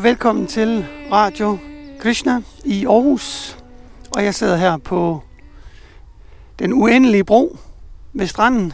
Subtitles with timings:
[0.00, 1.58] Og velkommen til Radio
[1.98, 3.58] Krishna i Aarhus.
[4.16, 5.22] Og jeg sidder her på
[6.58, 7.58] den uendelige bro
[8.12, 8.72] ved stranden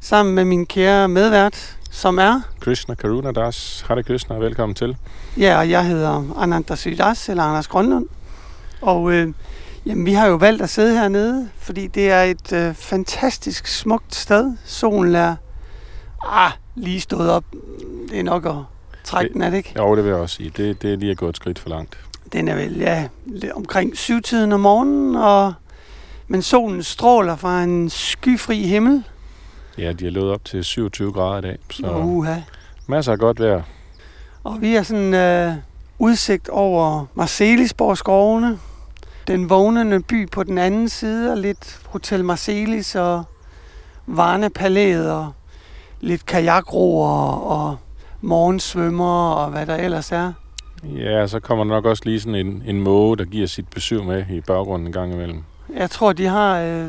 [0.00, 2.40] sammen med min kære medvært, som er...
[2.60, 3.84] Krishna Karuna Das.
[3.88, 4.96] Hare Krishna, velkommen til.
[5.38, 8.06] Ja, og jeg hedder Ananta Sydas, eller Anders Grønlund.
[8.80, 9.32] Og øh,
[9.86, 14.14] jamen, vi har jo valgt at sidde hernede, fordi det er et øh, fantastisk smukt
[14.14, 14.56] sted.
[14.64, 15.36] Solen er
[16.28, 17.44] ah, lige stået op.
[18.10, 18.54] Det er nok at
[19.04, 19.72] trække den, er det ikke?
[19.76, 20.52] Jo, det vil jeg også sige.
[20.56, 21.98] Det, det er lige at gå et skridt for langt.
[22.32, 23.08] Den er vel, ja,
[23.54, 25.54] omkring syvtiden om morgenen, og,
[26.28, 29.04] men solen stråler fra en skyfri himmel.
[29.78, 32.36] Ja, de har løbet op til 27 grader i dag, så Uha.
[32.86, 33.62] masser af godt vejr.
[34.44, 35.54] Og vi har sådan øh,
[35.98, 38.58] udsigt over Marcelisborg skovene,
[39.26, 43.24] den vågnende by på den anden side, og lidt Hotel Marcelis og
[44.06, 45.32] Varne Palæet og
[46.00, 47.76] lidt kajakroer og
[48.22, 50.32] morgensvømmer og hvad der ellers er.
[50.84, 54.04] Ja, så kommer der nok også lige sådan en, en måge, der giver sit besøg
[54.04, 55.42] med i baggrunden en gang imellem.
[55.76, 56.86] Jeg tror, de har øh,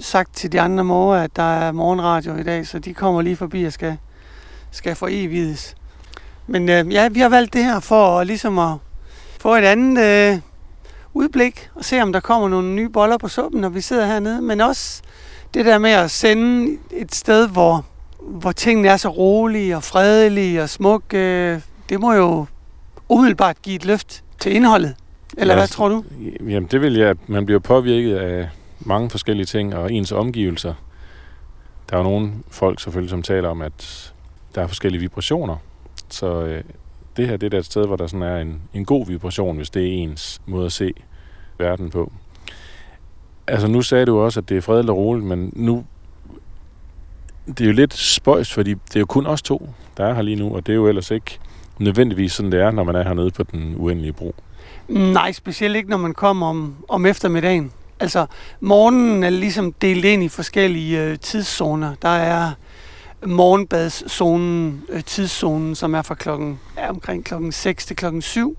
[0.00, 3.36] sagt til de andre måger, at der er morgenradio i dag, så de kommer lige
[3.36, 3.96] forbi og skal,
[4.70, 5.74] skal for evides.
[6.46, 8.74] Men øh, ja, vi har valgt det her for ligesom at
[9.40, 10.40] få et andet øh,
[11.14, 14.42] udblik og se, om der kommer nogle nye boller på suppen, når vi sidder hernede.
[14.42, 15.02] Men også
[15.54, 17.84] det der med at sende et sted, hvor,
[18.28, 21.54] hvor tingene er så rolige og fredelige og smukke,
[21.88, 22.46] det må jo
[23.08, 24.94] umiddelbart give et løft til indholdet.
[25.38, 26.04] Eller Ja, hvad tror du?
[26.40, 27.16] Jamen, det vil jeg.
[27.26, 28.48] Man bliver påvirket af
[28.80, 30.74] mange forskellige ting og ens omgivelser.
[31.90, 34.12] Der er jo nogle folk selvfølgelig, som taler om, at
[34.54, 35.56] der er forskellige vibrationer.
[36.08, 36.64] Så øh,
[37.16, 39.70] det her det er et sted, hvor der sådan er en, en god vibration, hvis
[39.70, 40.92] det er ens måde at se
[41.58, 42.12] verden på.
[43.46, 45.84] Altså nu sagde du også, at det er fredeligt og roligt, men nu
[47.48, 50.22] det er jo lidt spøjst, fordi det er jo kun os to, der er her
[50.22, 51.38] lige nu, og det er jo ellers ikke
[51.78, 54.34] nødvendigvis sådan, det er, når man er hernede på den uendelige bro.
[54.88, 57.72] Nej, specielt ikke, når man kommer om, om eftermiddagen.
[58.00, 58.26] Altså,
[58.60, 61.94] morgenen er ligesom delt ind i forskellige øh, tidszoner.
[62.02, 62.52] Der er
[63.26, 68.58] morgenbadszonen, øh, tidszonen, som er fra klokken, er omkring klokken 6 til klokken 7.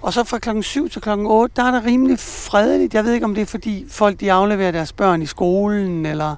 [0.00, 2.94] Og så fra klokken 7 til klokken 8, der er der rimelig fredeligt.
[2.94, 6.36] Jeg ved ikke, om det er, fordi folk de afleverer deres børn i skolen, eller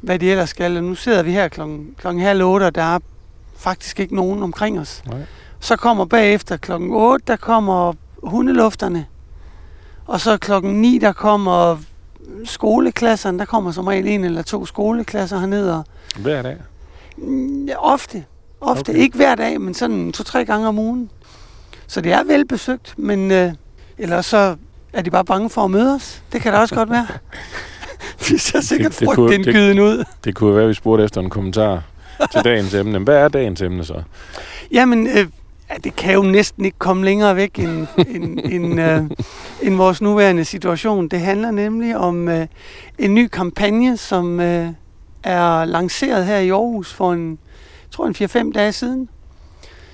[0.00, 0.76] hvad de ellers skal.
[0.76, 2.98] Og nu sidder vi her klokken, klokken halv 8, og der er
[3.56, 5.02] faktisk ikke nogen omkring os.
[5.06, 5.18] Nej.
[5.60, 9.06] Så kommer bagefter klokken 8, der kommer hundelufterne.
[10.06, 11.76] Og så klokken 9, der kommer
[12.44, 13.38] skoleklasserne.
[13.38, 15.70] Der kommer som regel en eller to skoleklasser herned.
[15.70, 15.84] Og,
[16.18, 16.56] Hver dag.
[17.16, 18.24] mm, ofte.
[18.60, 18.90] Ofte.
[18.90, 18.98] Okay.
[19.00, 21.10] Ikke hver dag, men sådan to-tre gange om ugen.
[21.86, 23.52] Så det er velbesøgt, men øh,
[23.98, 24.56] ellers så
[24.92, 26.22] er de bare bange for at møde os.
[26.32, 27.06] Det kan da også godt være.
[28.30, 30.04] Vi ser sikkert det kunne- det- frygtindgyden ud.
[30.24, 31.82] Det kunne være, at vi spurgte efter en kommentar
[32.32, 32.98] til dagens emne.
[32.98, 34.02] Hvad er dagens emne så?
[34.72, 35.26] Jamen, øh,
[35.84, 39.02] det kan jo næsten ikke komme længere væk end, end, end, øh,
[39.62, 41.08] end vores nuværende situation.
[41.08, 42.46] Det handler nemlig om øh,
[42.98, 44.68] en ny kampagne, som øh,
[45.24, 47.38] er lanceret her i Aarhus for en,
[47.90, 49.08] tror en 4-5 dage siden,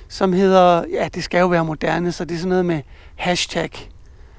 [0.08, 2.80] som hedder, ja, det skal jo være moderne, så det er sådan noget med
[3.16, 3.70] hashtag.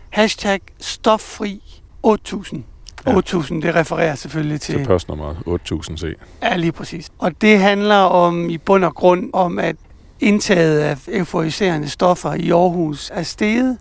[0.09, 1.61] Hashtag stoffri
[2.03, 2.63] 8000.
[3.05, 3.15] Ja.
[3.17, 4.75] 8000, det refererer selvfølgelig til...
[4.75, 6.13] Til postnummeret 8000C.
[6.43, 7.11] Ja, lige præcis.
[7.19, 9.75] Og det handler om i bund og grund om, at
[10.19, 13.77] indtaget af euforiserende stoffer i Aarhus er steget.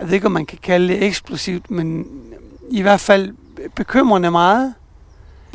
[0.00, 2.06] Jeg ved ikke, om man kan kalde det eksplosivt, men
[2.70, 3.34] i hvert fald
[3.74, 4.74] bekymrende meget.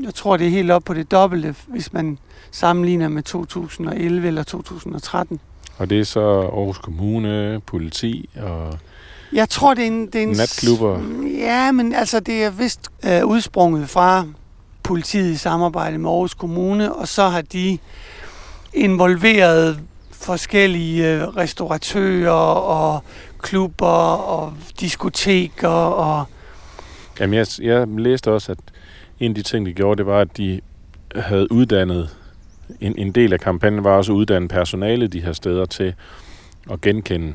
[0.03, 2.17] Jeg tror, det er helt op på det dobbelte, hvis man
[2.51, 5.39] sammenligner med 2011 eller 2013.
[5.77, 8.79] Og det er så Aarhus Kommune, politi og...
[9.33, 10.05] Jeg tror, det er en...
[10.05, 11.01] Det er en Natklubber.
[11.37, 14.25] Ja, men altså, det er vist øh, udsprunget fra
[14.83, 17.77] politiet i samarbejde med Aarhus Kommune, og så har de
[18.73, 19.79] involveret
[20.11, 23.03] forskellige øh, restauratører og
[23.39, 26.25] klubber og diskoteker og...
[27.19, 28.59] Jamen, jeg, jeg læste også, at
[29.19, 30.61] en af de ting, de gjorde, det var, at de
[31.15, 32.09] havde uddannet...
[32.79, 35.93] En, en del af kampagnen var også at uddanne personale de her steder til
[36.71, 37.33] at genkende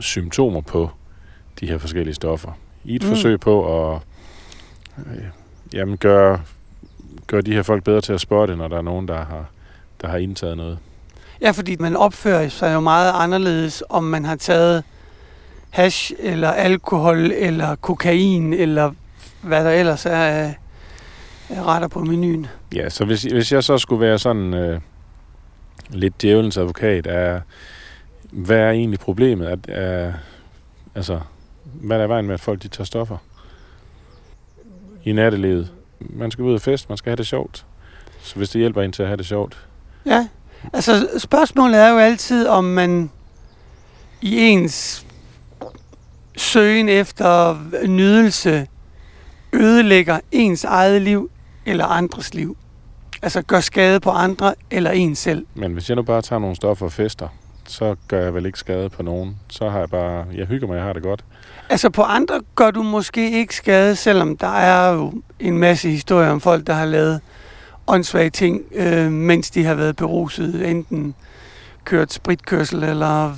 [0.00, 0.90] symptomer på
[1.60, 2.50] de her forskellige stoffer.
[2.84, 3.08] I et Mm.
[3.08, 4.00] forsøg på at
[4.98, 5.22] øh,
[5.74, 6.40] jamen, gøre,
[7.26, 9.44] gøre de her folk bedre til at spotte, når der er nogen, der har,
[10.00, 10.78] der har indtaget noget.
[11.40, 14.84] Ja, fordi man opfører sig jo meget anderledes, om man har taget
[15.70, 18.92] hash eller alkohol eller kokain eller
[19.42, 20.54] hvad der ellers er af
[21.50, 22.46] retter på menuen.
[22.74, 24.80] Ja, så hvis, hvis jeg så skulle være sådan øh,
[25.90, 27.40] lidt djævelens advokat, er,
[28.30, 29.46] hvad er egentlig problemet?
[29.46, 30.12] At, er,
[30.94, 31.20] altså,
[31.72, 33.16] hvad er vejen med, at folk de tager stoffer
[35.04, 35.72] i nattelivet?
[36.00, 37.66] Man skal ud og fest, man skal have det sjovt.
[38.22, 39.66] Så hvis det hjælper en til at have det sjovt,
[40.06, 40.28] Ja,
[40.72, 43.10] altså spørgsmålet er jo altid, om man
[44.20, 45.06] i ens
[46.36, 48.66] søgen efter nydelse
[49.52, 51.30] ødelægger ens eget liv
[51.66, 52.56] eller andres liv.
[53.22, 55.46] Altså gør skade på andre eller en selv.
[55.54, 57.28] Men hvis jeg nu bare tager nogle stoffer og fester,
[57.64, 59.36] så gør jeg vel ikke skade på nogen.
[59.48, 61.24] Så har jeg bare, jeg hygger mig, jeg har det godt.
[61.68, 66.30] Altså på andre gør du måske ikke skade, selvom der er jo en masse historier
[66.30, 67.20] om folk, der har lavet
[67.86, 71.14] åndssvage ting, øh, mens de har været beruset, enten
[71.84, 73.34] kørt spritkørsel, eller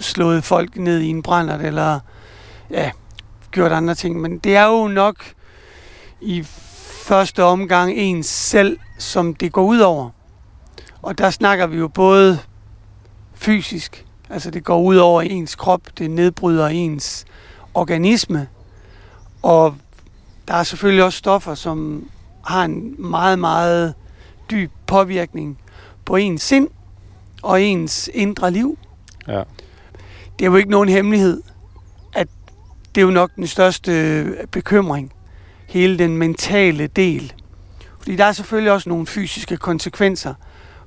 [0.00, 2.00] slået folk ned i en brændert, eller
[2.70, 2.90] ja,
[3.50, 4.20] gjort andre ting.
[4.20, 5.16] Men det er jo nok
[6.20, 6.42] i
[7.04, 10.10] første omgang en selv, som det går ud over.
[11.02, 12.38] Og der snakker vi jo både
[13.40, 17.24] fysisk, altså det går ud over ens krop, det nedbryder ens
[17.74, 18.48] organisme,
[19.42, 19.76] og
[20.48, 22.08] der er selvfølgelig også stoffer, som
[22.44, 23.94] har en meget, meget
[24.50, 25.58] dyb påvirkning
[26.04, 26.68] på ens sind
[27.42, 28.78] og ens indre liv.
[29.28, 29.42] Ja.
[30.38, 31.42] Det er jo ikke nogen hemmelighed,
[32.14, 32.28] at
[32.94, 35.12] det er jo nok den største bekymring,
[35.68, 37.32] hele den mentale del.
[37.98, 40.34] Fordi der er selvfølgelig også nogle fysiske konsekvenser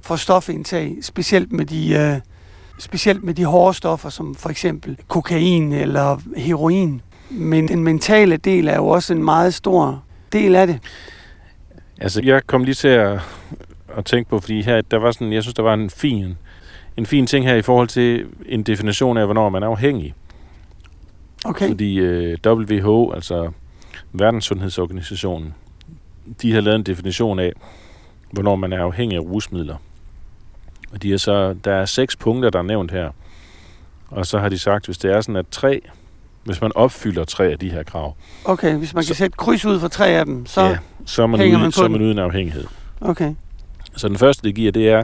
[0.01, 2.32] for stofindtag, specielt med de, øh,
[2.77, 7.01] specielt med de hårde stoffer, som for eksempel kokain eller heroin.
[7.29, 10.03] Men den mentale del er jo også en meget stor
[10.33, 10.79] del af det.
[12.01, 13.19] Altså, jeg kom lige til at,
[13.97, 16.37] at tænke på, fordi her, der var sådan, jeg synes, der var en fin,
[16.97, 20.13] en fin ting her i forhold til en definition af, hvornår man er afhængig.
[21.45, 21.67] Okay.
[21.67, 23.51] Fordi øh, WHO, altså
[24.13, 25.53] Verdenssundhedsorganisationen,
[26.41, 27.53] de har lavet en definition af,
[28.31, 29.75] hvornår man er afhængig af rusmidler.
[30.94, 33.10] Og de er så, der er seks punkter, der er nævnt her.
[34.07, 35.81] Og så har de sagt, hvis det er sådan, at tre,
[36.44, 39.66] hvis man opfylder tre af de her krav, Okay, hvis man kan Så- sætte kryds
[39.66, 40.62] ud for tre af dem, så...
[40.62, 42.66] ja, så er man, ude, man så er man uden afhængighed.
[43.01, 43.34] Okay.
[43.95, 45.04] Så den første, det giver, det er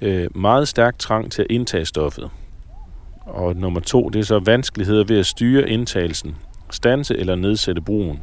[0.00, 2.30] øh, meget stærk trang til at indtage stoffet.
[3.20, 6.36] Og nummer to, det er så vanskeligheder ved at styre indtagelsen,
[6.70, 8.20] stanse eller nedsætte brugen.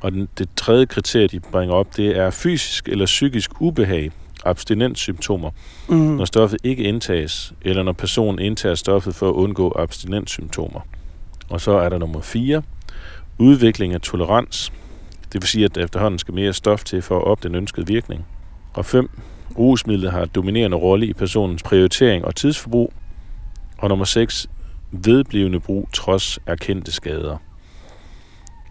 [0.00, 4.10] Og den, det tredje kriterie, de bringer op, det er fysisk eller psykisk ubehag,
[4.44, 5.50] abstinenssymptomer,
[5.88, 5.96] Mm.
[5.96, 10.80] når stoffet ikke indtages, eller når personen indtager stoffet for at undgå abstinenssymptomer.
[11.50, 12.62] Og så er der nummer 4,
[13.38, 14.72] udvikling af tolerans.
[15.32, 18.26] Det vil sige, at efterhånden skal mere stof til for at opnå den ønskede virkning.
[18.74, 19.10] Og 5,
[19.58, 22.92] rusmidlet har dominerende rolle i personens prioritering og tidsforbrug.
[23.78, 24.46] Og nummer 6,
[24.92, 27.36] vedblivende brug trods erkendte skader.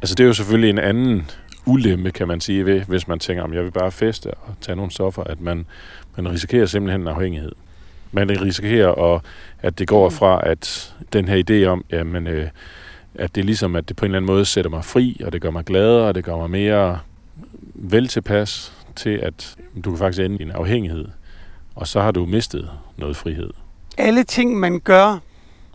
[0.01, 1.31] Altså det er jo selvfølgelig en anden
[1.65, 4.75] ulempe, kan man sige, ved, hvis man tænker, om jeg vil bare feste og tage
[4.75, 5.65] nogle stoffer, at man,
[6.17, 7.51] man risikerer simpelthen en afhængighed.
[8.11, 9.21] Man risikerer, at,
[9.61, 12.47] at det går fra, at den her idé om, jamen, øh,
[13.15, 15.33] at det er ligesom, at det på en eller anden måde sætter mig fri, og
[15.33, 16.99] det gør mig gladere, og det gør mig mere
[17.73, 19.55] vel tilpas til, at
[19.85, 21.07] du kan faktisk ende i en afhængighed.
[21.75, 23.49] Og så har du mistet noget frihed.
[23.97, 25.19] Alle ting, man gør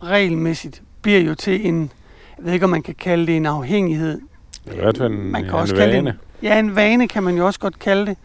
[0.03, 1.91] regelmæssigt, bliver jo til en...
[2.37, 4.21] Jeg ved ikke, om man kan kalde det en afhængighed.
[4.69, 6.09] Er i hvert fald en, Man kan en også kalde det vane.
[6.09, 8.17] en- Ja, en vane kan man jo også godt kalde det.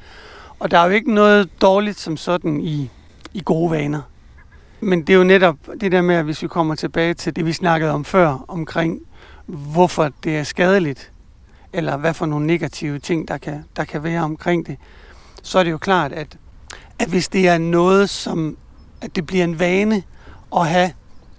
[0.59, 2.91] Og der er jo ikke noget dårligt som sådan i,
[3.35, 4.01] i gode vaner.
[4.81, 7.47] Men det er jo netop det der med, at hvis vi kommer tilbage til det,
[7.47, 9.01] vi snakkede om før, omkring
[9.47, 11.11] hvorfor det er skadeligt,
[11.73, 14.77] eller hvad for nogle negative ting, der kan, der kan være omkring det,
[15.43, 16.37] så er det jo klart, at,
[16.99, 18.57] at hvis det er noget, som
[19.01, 20.03] at det bliver en vane
[20.57, 20.91] at have...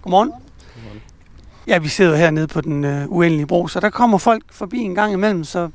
[0.01, 0.31] Godmorgen.
[1.67, 4.77] Ja, vi sidder jo hernede på den øh, uendelige bro, så der kommer folk forbi
[4.77, 5.69] en gang imellem, så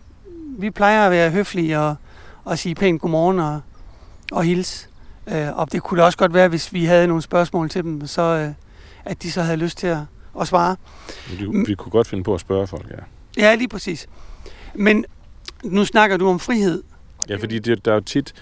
[0.59, 1.97] vi plejer at være høflige og,
[2.45, 3.61] og sige pænt godmorgen og,
[4.33, 4.89] og hilse.
[5.27, 8.07] Øh, og det kunne da også godt være, hvis vi havde nogle spørgsmål til dem,
[8.07, 8.53] så øh,
[9.05, 9.99] at de så havde lyst til at,
[10.41, 10.77] at svare.
[11.39, 13.43] Vi, vi kunne godt finde på at spørge folk, ja.
[13.43, 14.09] Ja, lige præcis.
[14.75, 15.05] Men
[15.65, 16.83] nu snakker du om frihed.
[17.29, 18.35] Ja, fordi det, der er jo tit,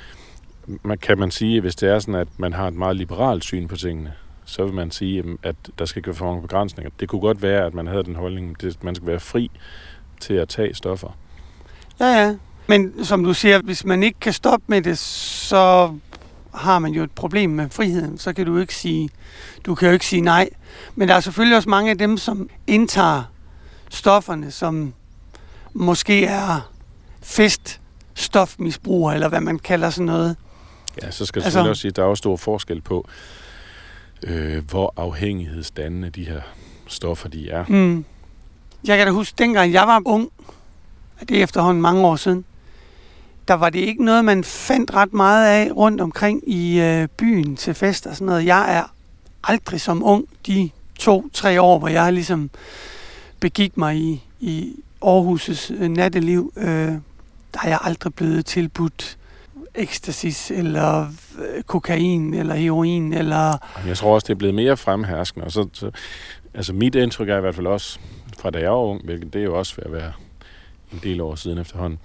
[0.83, 3.69] man, kan man sige, hvis det er sådan, at man har et meget liberalt syn
[3.69, 4.13] på tingene,
[4.51, 6.91] så vil man sige, at der skal være for mange begrænsninger.
[7.01, 9.51] Det kunne godt være, at man havde den holdning, at man skal være fri
[10.21, 11.17] til at tage stoffer.
[12.01, 12.35] Ja, ja.
[12.67, 15.95] Men som du siger, hvis man ikke kan stoppe med det, så
[16.55, 18.19] har man jo et problem med friheden.
[18.19, 19.09] Så kan du ikke sige,
[19.67, 20.49] du kan jo ikke sige nej.
[20.95, 23.23] Men der er selvfølgelig også mange af dem, som indtager
[23.91, 24.95] stofferne, som
[25.73, 26.71] måske er
[27.23, 30.37] feststofmisbrugere, eller hvad man kalder sådan noget.
[31.03, 33.09] Ja, så skal jeg Altså- selvfølgelig også sige, at der er også stor forskel på,
[34.23, 36.41] øh, hvor afhængighedsdannende de her
[36.87, 37.65] stoffer de er.
[37.69, 38.05] Mm.
[38.85, 40.31] Jeg kan da huske, dengang jeg var ung,
[41.29, 42.45] det er efterhånden mange år siden,
[43.49, 47.57] der var det ikke noget, man fandt ret meget af rundt omkring i øh, byen
[47.57, 48.47] til fest og sådan noget.
[48.47, 48.95] Jeg er
[49.45, 52.51] aldrig som ung, de to-tre år, hvor jeg ligesom
[53.41, 56.93] begik mig i, i Aarhus' natteliv, øh,
[57.55, 59.18] der er jeg aldrig blevet tilbudt
[59.79, 61.07] ecstasy, eller
[61.39, 63.59] øh, kokain, eller heroin, eller...
[63.87, 65.47] Jeg tror også, det er blevet mere fremherskende.
[65.47, 65.91] Og så, så,
[66.55, 67.99] altså mit indtryk er i hvert fald også,
[68.39, 70.13] fra da jeg var ung, hvilket det er jo også ved at være
[70.93, 71.99] en del år siden efterhånden,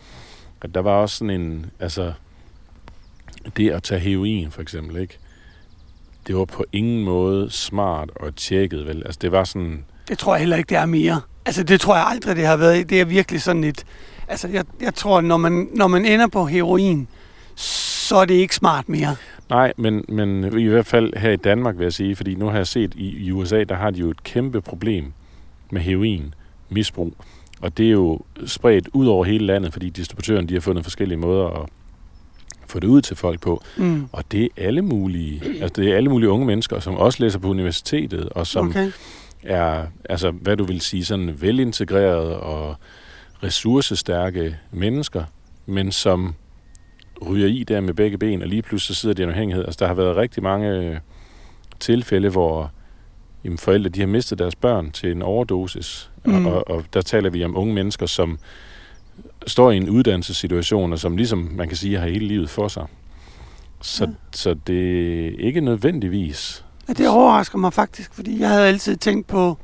[0.61, 2.13] at der var også sådan en, altså,
[3.57, 5.17] det at tage heroin for eksempel, ikke?
[6.27, 9.03] Det var på ingen måde smart og tjekket, vel?
[9.05, 9.85] Altså, det var sådan...
[10.07, 11.21] Det tror jeg heller ikke, det er mere.
[11.45, 12.89] Altså, det tror jeg aldrig, det har været.
[12.89, 13.85] Det er virkelig sådan et...
[14.27, 17.07] Altså, jeg, jeg tror, når man, når man ender på heroin,
[17.55, 19.15] så er det ikke smart mere.
[19.49, 22.57] Nej, men, men i hvert fald her i Danmark, vil jeg sige, fordi nu har
[22.57, 25.13] jeg set i, i USA, der har de jo et kæmpe problem
[25.71, 26.33] med heroin,
[26.69, 27.13] misbrug.
[27.61, 31.17] Og det er jo spredt ud over hele landet, fordi distributøren de har fundet forskellige
[31.17, 31.69] måder at
[32.67, 33.63] få det ud til folk på.
[33.77, 34.07] Mm.
[34.11, 37.39] Og det er alle mulige, altså det er alle mulige unge mennesker, som også læser
[37.39, 38.91] på universitetet, og som okay.
[39.43, 42.75] er, altså hvad du vil sige, sådan velintegrerede og
[43.43, 45.23] ressourcestærke mennesker,
[45.65, 46.35] men som
[47.21, 49.65] ryger i der med begge ben, og lige pludselig så sidder de i en afhængighed.
[49.65, 50.97] Altså der har været rigtig mange øh,
[51.79, 52.71] tilfælde, hvor
[53.43, 56.45] jamen, forældre de har mistet deres børn til en overdosis, mm.
[56.45, 58.39] og, og, og der taler vi om unge mennesker, som
[59.47, 62.85] står i en uddannelsessituation, og som ligesom, man kan sige, har hele livet for sig.
[63.81, 64.11] Så, ja.
[64.31, 66.65] så det er ikke nødvendigvis...
[66.87, 69.57] Ja, det overrasker mig faktisk, fordi jeg havde altid tænkt på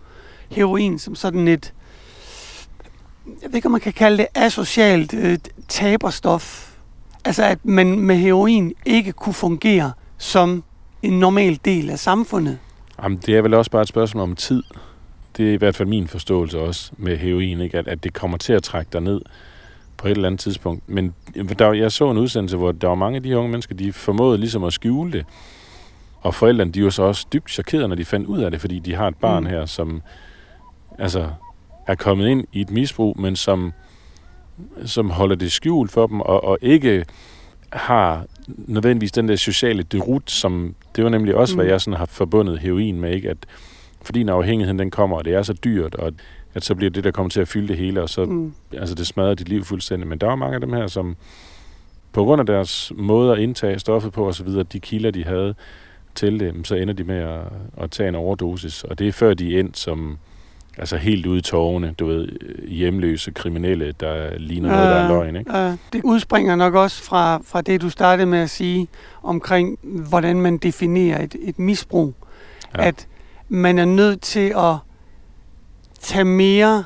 [0.49, 1.73] heroin som sådan et,
[3.25, 5.37] jeg ved ikke, om man kan kalde det asocialt øh,
[5.67, 6.68] taberstof.
[7.25, 10.63] Altså, at man med heroin ikke kunne fungere som
[11.01, 12.57] en normal del af samfundet.
[13.03, 14.63] Jamen, det er vel også bare et spørgsmål om tid.
[15.37, 17.77] Det er i hvert fald min forståelse også med heroin, ikke?
[17.77, 19.21] At, at det kommer til at trække dig ned
[19.97, 20.89] på et eller andet tidspunkt.
[20.89, 21.13] Men
[21.59, 24.37] der, jeg så en udsendelse, hvor der var mange af de unge mennesker, de formåede
[24.37, 25.25] ligesom at skjule det.
[26.21, 28.79] Og forældrene, de var så også dybt chokerede, når de fandt ud af det, fordi
[28.79, 29.49] de har et barn mm.
[29.49, 30.01] her, som
[30.99, 31.29] altså,
[31.87, 33.73] er kommet ind i et misbrug, men som,
[34.85, 37.05] som holder det skjult for dem, og, og ikke
[37.69, 41.57] har nødvendigvis den der sociale derut, som det var nemlig også, mm.
[41.57, 43.29] hvad jeg sådan har forbundet heroin med, ikke?
[43.29, 43.37] at
[44.01, 46.13] fordi når afhængigheden den kommer, og det er så dyrt, og
[46.53, 48.53] at så bliver det, der kommer til at fylde det hele, og så mm.
[48.73, 50.07] altså, det smadrer dit liv fuldstændig.
[50.07, 51.15] Men der var mange af dem her, som
[52.13, 55.55] på grund af deres måde at indtage stoffet på osv., de kilder, de havde
[56.15, 57.41] til det, så ender de med at,
[57.77, 58.83] at tage en overdosis.
[58.83, 60.17] Og det er før de er endt som
[60.77, 62.27] altså helt ude i tårne, du ved,
[62.67, 65.51] hjemløse kriminelle, der ligner noget, der er løgn, ikke?
[65.51, 68.87] Uh, det udspringer nok også fra, fra det, du startede med at sige,
[69.23, 72.13] omkring, hvordan man definerer et, et misbrug.
[72.77, 72.87] Ja.
[72.87, 73.07] At
[73.49, 74.75] man er nødt til at
[75.99, 76.83] tage mere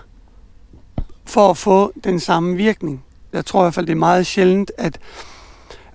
[1.25, 3.03] for at få den samme virkning.
[3.33, 4.99] Jeg tror i hvert fald, det er meget sjældent, at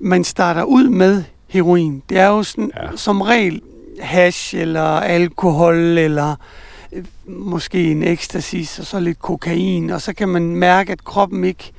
[0.01, 2.03] man starter ud med heroin.
[2.09, 2.97] Det er jo sådan, ja.
[2.97, 3.63] som regel
[4.01, 6.37] hash eller alkohol eller
[7.27, 11.73] måske en ecstasy og så lidt kokain, og så kan man mærke, at kroppen ikke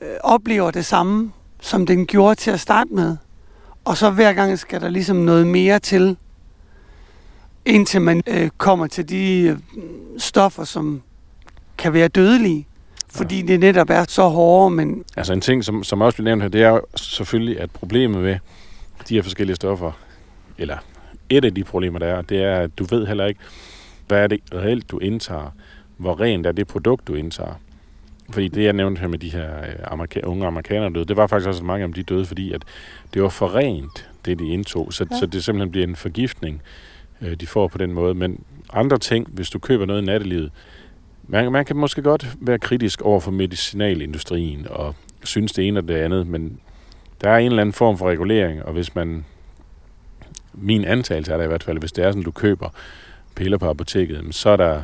[0.00, 3.16] øh, oplever det samme, som den gjorde til at starte med.
[3.84, 6.16] Og så hver gang skal der ligesom noget mere til,
[7.64, 9.58] indtil man øh, kommer til de øh,
[10.18, 11.02] stoffer, som
[11.78, 12.66] kan være dødelige.
[13.08, 13.46] Fordi ja.
[13.46, 15.04] det netop er så hårde, men...
[15.16, 18.36] Altså en ting, som, som også bliver nævnt her, det er selvfølgelig, at problemet ved
[19.08, 19.92] de her forskellige stoffer,
[20.58, 20.76] eller
[21.28, 23.40] et af de problemer, der er, det er, at du ved heller ikke,
[24.08, 25.50] hvad er det reelt, du indtager?
[25.96, 27.60] Hvor rent er det produkt, du indtager?
[28.30, 31.26] Fordi det, jeg nævnte her med de her øh, amerika- unge amerikanere døde, det var
[31.26, 32.62] faktisk også mange af dem, de døde, fordi at
[33.14, 34.92] det var for rent, det de indtog.
[34.92, 35.18] Så, ja.
[35.18, 36.62] så det simpelthen bliver en forgiftning
[37.20, 38.14] øh, de får på den måde.
[38.14, 38.40] Men
[38.72, 40.50] andre ting, hvis du køber noget i nattelivet,
[41.28, 44.94] man, man kan måske godt være kritisk over for medicinalindustrien og
[45.24, 46.60] synes det ene og det andet, men
[47.20, 49.24] der er en eller anden form for regulering, og hvis man,
[50.52, 52.68] min antagelse er der i hvert fald, hvis det er sådan, du køber
[53.34, 54.82] piller på apoteket, så er der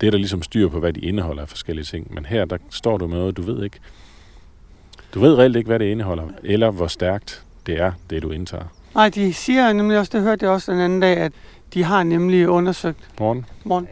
[0.00, 2.14] det, der ligesom styr på, hvad de indeholder af forskellige ting.
[2.14, 3.78] Men her, der står du med noget, du ved ikke.
[5.14, 8.64] Du ved reelt ikke, hvad det indeholder, eller hvor stærkt det er, det du indtager.
[8.94, 11.32] Nej, de siger nemlig også, det hørte jeg også den anden dag, at
[11.74, 13.08] de har nemlig undersøgt...
[13.20, 13.46] Morgen.
[13.64, 13.88] Morgen.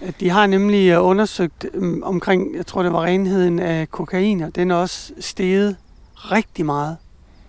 [0.00, 4.40] At de har nemlig øh, undersøgt um, omkring, jeg tror det var renheden af kokain,
[4.40, 5.76] og den er også steget
[6.14, 6.96] rigtig meget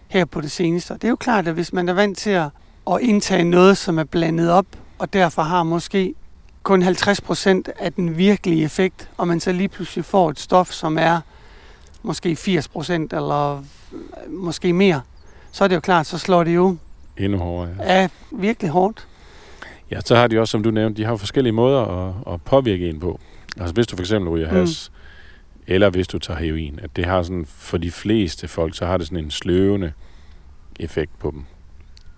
[0.08, 0.94] her på det seneste.
[0.94, 2.52] det er jo klart, at hvis man er vant til at
[3.02, 4.66] indtage noget, som er blandet op,
[5.04, 6.14] og derfor har måske
[6.64, 10.72] kun 50 procent af den virkelige effekt, og man så lige pludselig får et stof,
[10.72, 11.20] som er
[12.04, 13.58] måske 80 procent eller
[13.94, 15.02] øh, måske mere,
[15.52, 16.78] så er det jo klart, så slår det jo
[17.18, 17.76] endnu hårdere.
[17.80, 18.02] Ja.
[18.02, 19.08] ja, virkelig hårdt.
[19.92, 22.90] Ja, så har de også, som du nævnte, de har forskellige måder at, at påvirke
[22.90, 23.20] en på.
[23.58, 25.64] Altså hvis du for eksempel ryger has, mm.
[25.68, 28.98] eller hvis du tager heroin, at det har sådan, for de fleste folk, så har
[28.98, 29.92] det sådan en sløvende
[30.80, 31.46] effekt på dem.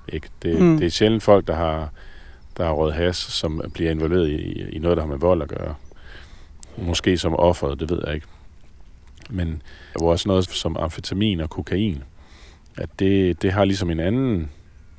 [0.10, 0.28] Ikke?
[0.42, 0.78] Det, mm.
[0.78, 1.90] det er sjældent folk, der har,
[2.58, 5.48] der har røget has, som bliver involveret i, i noget, der har med vold at
[5.48, 5.76] gøre.
[6.78, 8.28] Måske som offeret, det ved jeg ikke.
[9.30, 9.62] Men
[10.00, 12.04] hvor også noget som amfetamin og kokain,
[12.78, 14.50] at det, det har ligesom en anden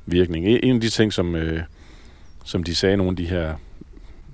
[0.05, 0.45] virkning.
[0.47, 1.61] En af de ting, som, øh,
[2.43, 3.53] som de sagde, nogle af de her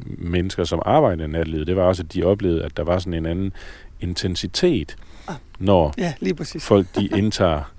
[0.05, 3.13] mennesker, som arbejder i natlivet, det var også, at de oplevede, at der var sådan
[3.13, 3.53] en anden
[4.01, 4.95] intensitet,
[5.27, 5.35] Ah.
[5.59, 6.65] når Ja, lige præcis.
[6.65, 7.73] folk de indtager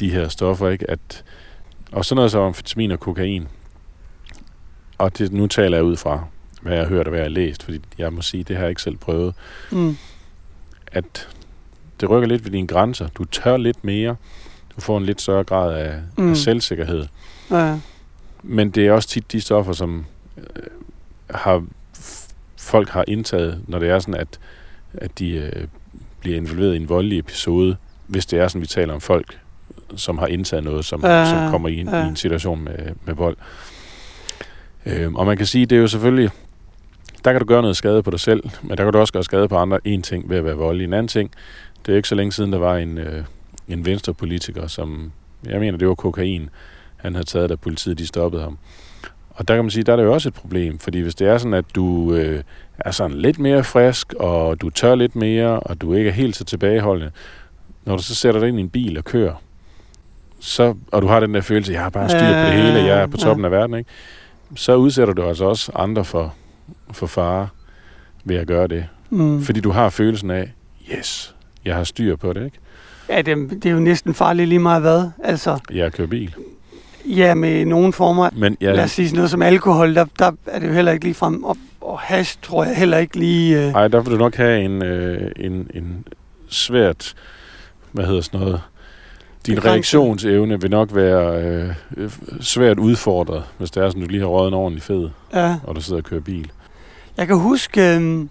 [0.00, 0.90] de her stoffer, ikke?
[0.90, 1.24] At,
[1.92, 3.48] og sådan noget som amfetamin og kokain.
[4.98, 6.24] Og det, nu taler jeg ud fra,
[6.62, 8.62] hvad jeg har hørt og hvad jeg har læst, fordi jeg må sige, det har
[8.62, 9.34] jeg ikke selv prøvet,
[9.70, 9.96] Mm.
[10.92, 11.28] at
[12.00, 13.08] det rykker lidt ved dine grænser.
[13.08, 14.16] Du tør lidt mere.
[14.76, 16.30] Du får en lidt større grad af, mm.
[16.30, 17.06] Af selvsikkerhed.
[17.50, 17.78] Ja.
[18.42, 20.04] Men det er også tit de stoffer, som
[20.38, 20.44] øh,
[21.30, 21.64] har
[22.58, 24.38] folk har indtaget, når det er sådan, at,
[24.94, 25.66] at de øh,
[26.20, 27.76] bliver involveret i en voldelig episode,
[28.06, 29.38] hvis det er sådan, vi taler om folk,
[29.96, 32.04] som har indtaget noget, som, Ja, som kommer i en, ja.
[32.04, 33.36] i en situation med, med vold.
[34.86, 36.30] Øh, og man kan sige, det er jo selvfølgelig,
[37.24, 39.24] der kan du gøre noget skade på dig selv, men der kan du også gøre
[39.24, 39.78] skade på andre.
[39.84, 40.84] En ting ved at være voldelig.
[40.84, 41.30] En anden ting,
[41.86, 43.24] det er ikke så længe siden, der var en, øh,
[43.68, 45.12] en venstrepolitiker, som,
[45.46, 46.50] jeg mener, det var kokain,
[46.96, 48.58] han havde taget, da politiet de stoppede ham.
[49.30, 51.26] Og der kan man sige, der er det jo også et problem, fordi hvis det
[51.26, 52.42] er sådan, at du øh,
[52.78, 56.36] er sådan lidt mere frisk, og du tør lidt mere, og du ikke er helt
[56.36, 57.10] så tilbageholdende,
[57.84, 59.34] når du så sætter dig ind i en bil og kører,
[60.40, 63.02] så, og du har den der følelse, jeg har bare styr på det hele, jeg
[63.02, 63.90] er på toppen af verden, ikke?
[64.54, 66.34] Så udsætter du altså også andre for,
[66.92, 67.48] for fare
[68.24, 68.86] ved at gøre det.
[69.10, 69.42] Mm.
[69.42, 70.52] Fordi du har følelsen af,
[70.98, 71.34] yes,
[71.64, 72.58] jeg har styr på det, ikke?
[73.08, 75.10] Ja, det, det er jo næsten farligt lige meget hvad.
[75.24, 76.34] Altså, Jeg kører bil.
[77.04, 78.30] ja, med nogle former.
[78.36, 78.66] Men Ja.
[78.66, 81.04] Lad jeg, os sige sådan noget som alkohol, der, der er det jo heller ikke
[81.04, 81.44] lige frem.
[81.44, 83.66] Og, og hash tror jeg heller ikke lige...
[83.66, 86.04] Øh, ej, der vil du nok have en, øh, en, en
[86.48, 87.14] svært,
[87.92, 88.60] hvad hedder sådan noget,
[89.46, 91.42] din reaktionsevne vil nok være
[91.96, 95.56] øh, svært udfordret, hvis det er sådan, du lige har røget en ordentlig fed, ja.
[95.64, 96.50] og du sidder og kører bil.
[97.16, 98.26] Jeg kan huske, øh,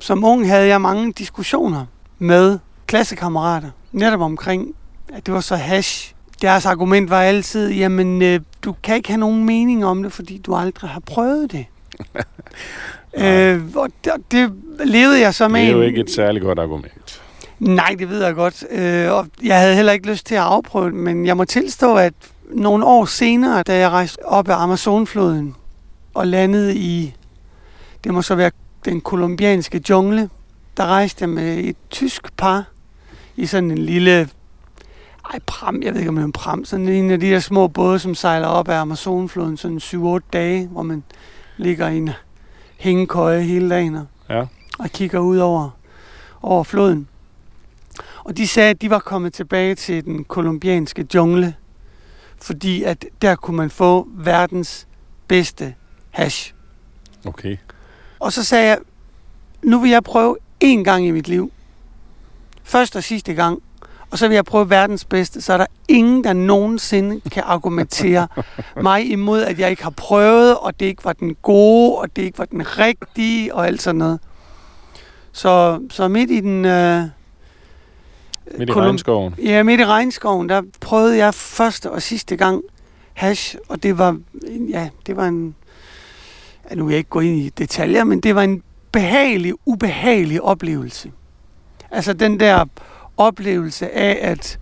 [0.00, 1.86] som ung havde jeg mange diskussioner
[2.18, 4.74] med klassekammerater, netop omkring,
[5.14, 6.14] at det var så hash.
[6.42, 10.38] Deres argument var altid, jamen, øh, du kan ikke have nogen mening om det, fordi
[10.38, 11.66] du aldrig har prøvet det.
[13.24, 14.52] øh, og det, det
[14.84, 15.60] levede jeg så med.
[15.60, 17.22] Det er jo ikke et særligt godt argument.
[17.58, 18.64] Nej, det ved jeg godt.
[18.70, 21.96] Øh, og jeg havde heller ikke lyst til at afprøve det, men jeg må tilstå,
[21.96, 22.14] at
[22.50, 25.54] nogle år senere, da jeg rejste op ad Amazonfloden
[26.14, 27.14] og landede i,
[28.04, 28.50] det må så være
[28.84, 30.30] den kolumbianske jungle,
[30.76, 32.64] der rejste jeg med et tysk par
[33.36, 34.28] i sådan en lille,
[35.32, 37.40] ej pram, jeg ved ikke om det er en pram, sådan en af de der
[37.40, 41.02] små både, som sejler op ad Amazonfloden, sådan 7-8 dage, hvor man
[41.56, 42.10] ligger i en
[42.76, 44.44] hængekøje hele dagen og, Ja.
[44.78, 45.70] og kigger ud over,
[46.42, 47.08] over floden.
[48.28, 51.54] Og de sagde, at de var kommet tilbage til den kolumbianske jungle,
[52.42, 54.86] fordi at der kunne man få verdens
[55.28, 55.74] bedste
[56.10, 56.54] hash.
[57.26, 57.56] Okay.
[58.18, 58.78] Og så sagde jeg,
[59.62, 61.52] nu vil jeg prøve én gang i mit liv.
[62.62, 63.62] Først og sidste gang.
[64.10, 65.40] Og så vil jeg prøve verdens bedste.
[65.40, 68.28] Så er der ingen, der nogensinde kan argumentere
[68.82, 72.22] mig imod, at jeg ikke har prøvet, og det ikke var den gode, og det
[72.22, 74.20] ikke var den rigtige, og alt sådan noget.
[75.32, 76.64] Så, så midt i den...
[76.64, 77.17] Øh,
[78.58, 79.34] Midt i kolum- regnskoven.
[79.44, 82.62] Ja, midt i regnskoven, der prøvede jeg første og sidste gang
[83.14, 84.18] hash, og det var,
[84.70, 85.54] ja, det var en,
[86.70, 90.42] ja, nu vil jeg ikke gå ind i detaljer, men det var en behagelig, ubehagelig
[90.42, 91.12] oplevelse.
[91.90, 92.64] Altså den der
[93.16, 94.58] oplevelse af at,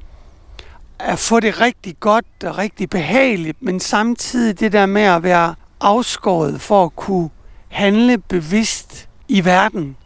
[0.98, 5.54] at få det rigtig godt og rigtig behageligt, men samtidig det der med at være
[5.80, 7.28] afskåret for at kunne
[7.68, 9.96] handle bevidst i verden.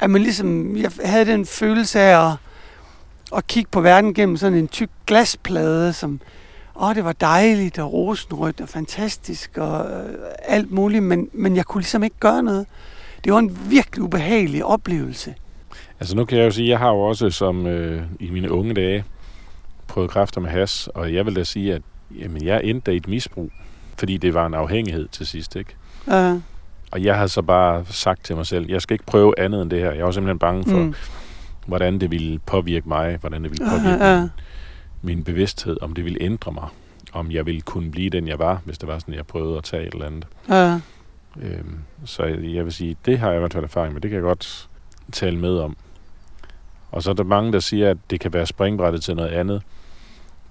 [0.00, 2.32] At man ligesom, jeg havde den følelse af at,
[3.36, 6.20] at kigge på verden gennem sådan en tyk glasplade, som,
[6.80, 11.64] åh, det var dejligt og rosenrødt og fantastisk og øh, alt muligt, men, men jeg
[11.64, 12.66] kunne ligesom ikke gøre noget.
[13.24, 15.34] Det var en virkelig ubehagelig oplevelse.
[16.00, 18.74] Altså nu kan jeg jo sige, jeg har jo også som øh, i mine unge
[18.74, 19.04] dage
[19.86, 21.82] prøvet kræfter med has, og jeg vil da sige, at
[22.20, 23.50] jamen, jeg endte i et misbrug,
[23.98, 25.74] fordi det var en afhængighed til sidst, ikke?
[26.06, 26.40] Uh,
[26.92, 29.70] Og jeg havde så bare sagt til mig selv, jeg skal ikke prøve andet end
[29.70, 29.92] det her.
[29.92, 30.94] Jeg var simpelthen bange for, mm.
[31.66, 34.30] Hvordan det ville påvirke mig, hvordan det ville uh, påvirke uh, min,
[35.02, 36.68] min bevidsthed, om det ville ændre mig,
[37.12, 39.64] om jeg ville kunne blive den, jeg var, hvis det var sådan, jeg prøvede at
[39.64, 40.26] tage et eller andet.
[40.48, 40.80] uh,
[41.42, 44.00] Øhm, så jeg vil sige, det har jeg i hvert fald erfaring med.
[44.00, 44.68] Det kan jeg godt
[45.12, 45.76] tale med om.
[46.90, 49.62] Og så er der mange, der siger, at det kan være springbrættet til noget andet.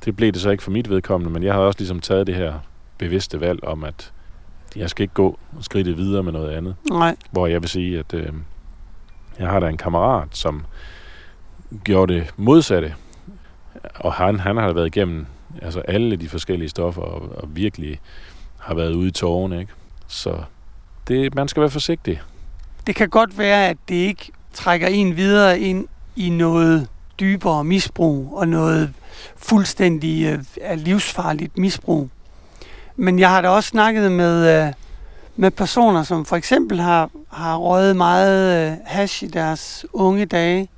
[0.06, 2.36] Det blev det så ikke for mit vedkommende, men jeg har også ligesom taget det
[2.36, 2.54] her
[2.98, 4.12] bevidste valg om, at
[4.76, 6.76] jeg skal ikke gå skridtet videre med noget andet.
[6.90, 8.30] nej, Hvor jeg vil sige, at øh,
[9.40, 10.66] jeg har da en kammerat, som
[11.84, 12.96] gjorde det modsatte.
[13.96, 15.26] Og han, han har været igennem
[15.62, 18.00] altså alle de forskellige stoffer, og, og virkelig
[18.58, 19.72] har været ude i tårerne, ikke?
[20.08, 20.44] Så
[21.08, 22.22] det, man skal være forsigtig.
[22.88, 26.88] det kan godt være, at det ikke trækker en videre ind i noget
[27.20, 28.94] dybere misbrug og noget
[29.36, 32.10] fuldstændig øh, livsfarligt misbrug.
[32.96, 34.74] Men jeg har da også snakket med, øh,
[35.36, 40.70] med personer, som for eksempel har, har røget meget øh, hash i deres unge dage.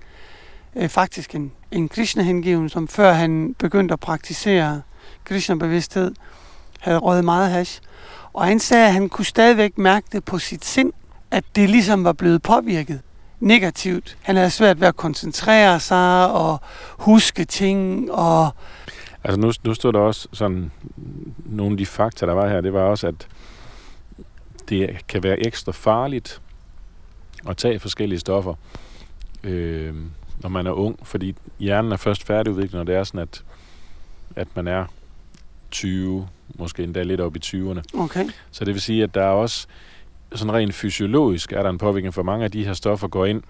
[0.78, 4.82] Øh, faktisk en, en Krishna-hengiven, som før han begyndte at praktisere
[5.24, 6.12] Krishna-bevidsthed,
[6.80, 7.82] havde røget meget hash.
[8.34, 10.94] Og han sagde, at han kunne stadigvæk mærke det på sit sind,
[11.32, 13.02] at det ligesom var blevet påvirket
[13.40, 14.18] negativt.
[14.22, 16.62] Han havde svært ved at koncentrere sig og
[16.98, 18.12] huske ting.
[18.12, 18.50] Og
[19.24, 20.72] altså nu, nu stod der også sådan,
[21.46, 23.28] nogle af de fakta, der var her, det var også, at
[24.70, 26.42] det kan være ekstra farligt
[27.50, 28.54] at tage forskellige stoffer,
[29.44, 29.96] øh,
[30.42, 33.44] når man er ung, fordi hjernen er først færdigudviklet, når det er sådan, at,
[34.36, 34.86] at man er
[35.72, 37.82] 20, måske endda lidt op i 20'erne.
[37.94, 38.26] Okay.
[38.52, 39.68] Så det vil sige, at der er også
[40.36, 43.44] sådan rent fysiologisk er der en påvirkning, for mange af de her stoffer går ind,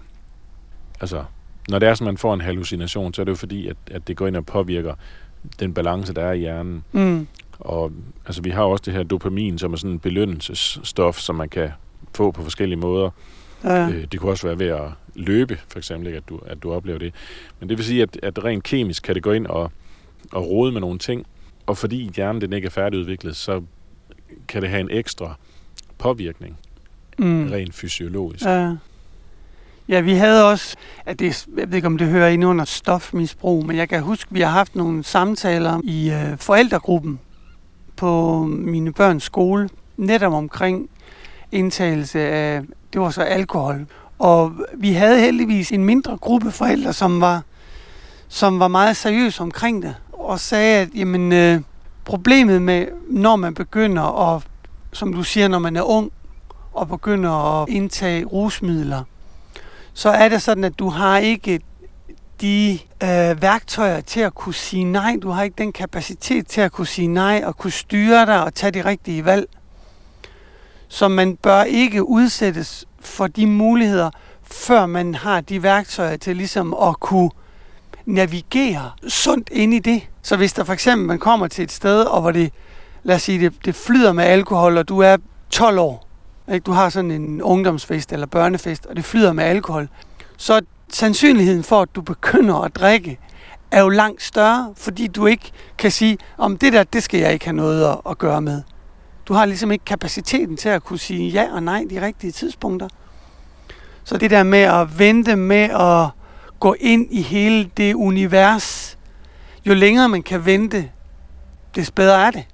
[1.00, 1.24] altså
[1.68, 4.08] når det er sådan, man får en hallucination, så er det jo fordi, at, at
[4.08, 4.94] det går ind og påvirker
[5.60, 6.84] den balance, der er i hjernen.
[6.92, 7.26] Mm.
[7.60, 7.92] Og
[8.26, 11.70] altså, vi har også det her dopamin, som er sådan en belønnelsesstof, som man kan
[12.14, 13.10] få på forskellige måder.
[13.64, 13.88] Ja.
[13.88, 14.88] Øh, det kunne også være ved at
[15.18, 17.14] løbe, for eksempel, ikke, at, du, at du oplever det.
[17.60, 19.72] Men det vil sige, at, at rent kemisk kan det gå ind og,
[20.32, 21.26] og rode med nogle ting,
[21.66, 23.62] og fordi hjernen den ikke er færdigudviklet, så
[24.48, 25.34] kan det have en ekstra
[25.98, 26.56] påvirkning,
[27.20, 27.50] Mm.
[27.50, 28.44] rent fysiologisk.
[28.44, 28.72] Ja.
[29.88, 30.76] Ja, vi havde også,
[31.06, 34.34] at det, jeg ved ikke om det hører ind under stofmisbrug, men jeg kan huske,
[34.34, 37.20] vi har haft nogle samtaler i øh, forældregruppen
[37.96, 40.90] på mine børns skole, netop omkring
[41.52, 43.86] indtagelse af, det var så alkohol.
[44.18, 47.42] Og vi havde heldigvis en mindre gruppe forældre, som var,
[48.28, 51.60] som var meget seriøse omkring det, og sagde, at jamen, øh,
[52.04, 54.42] problemet med, når man begynder at,
[54.92, 56.12] som du siger, når man er ung,
[56.72, 59.02] og begynder at indtage rusmidler,
[59.92, 61.60] så er det sådan, at du har ikke
[62.40, 65.16] de øh, værktøjer til at kunne sige nej.
[65.22, 68.54] Du har ikke den kapacitet til at kunne sige nej og kunne styre dig og
[68.54, 69.46] tage de rigtige valg.
[70.88, 74.10] Så man bør ikke udsættes for de muligheder,
[74.42, 77.30] før man har de værktøjer til ligesom at kunne
[78.06, 80.02] navigere sundt ind i det.
[80.22, 82.52] Så hvis der for eksempel man kommer til et sted, og hvor det,
[83.02, 85.16] lad os sige, det, det flyder med alkohol, og du er
[85.50, 86.08] 12 år,
[86.52, 86.64] ikke?
[86.64, 89.88] du har sådan en ungdomsfest eller børnefest, og det flyder med alkohol,
[90.36, 90.60] så
[90.92, 93.18] sandsynligheden for, at du begynder at drikke,
[93.70, 97.32] er jo langt større, fordi du ikke kan sige, om det der, det skal jeg
[97.32, 98.62] ikke have noget at, at gøre med.
[99.28, 102.88] Du har ligesom ikke kapaciteten til at kunne sige ja og nej de rigtige tidspunkter.
[104.04, 106.08] Så det der med at vente med at
[106.60, 108.98] gå ind i hele det univers,
[109.66, 110.90] jo længere man kan vente,
[111.74, 112.44] des bedre er det.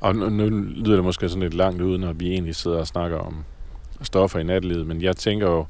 [0.00, 2.86] Og nu, nu lyder det måske sådan lidt langt ude, når vi egentlig sidder og
[2.86, 3.44] snakker om
[4.02, 5.66] stoffer i nattelivet, men jeg tænker jo,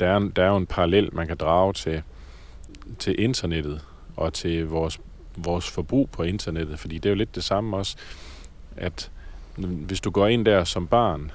[0.00, 2.02] der er, der er jo en parallel, man kan drage til,
[2.98, 3.84] til internettet
[4.16, 5.00] og til vores,
[5.36, 7.96] vores forbrug på internettet, fordi det er jo lidt det samme også,
[8.76, 9.10] at
[9.58, 11.30] hvis du går ind der som barn,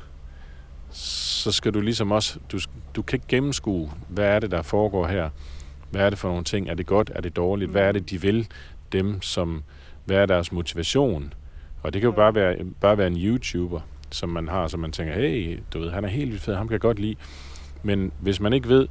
[0.91, 2.59] så skal du ligesom også, du,
[2.95, 5.29] du kan ikke gennemskue, hvad er det, der foregår her?
[5.89, 6.69] Hvad er det for nogle ting?
[6.69, 7.11] Er det godt?
[7.15, 7.71] Er det dårligt?
[7.71, 8.47] Hvad er det, de vil?
[8.91, 9.63] Dem, som,
[10.05, 11.33] hvad er deres motivation?
[11.83, 13.79] Og det kan jo bare være, bare være en YouTuber,
[14.11, 16.67] som man har, som man tænker, hey, du ved, han er helt vildt fed, ham
[16.67, 17.15] kan jeg godt lide.
[17.83, 18.87] Men hvis man ikke ved,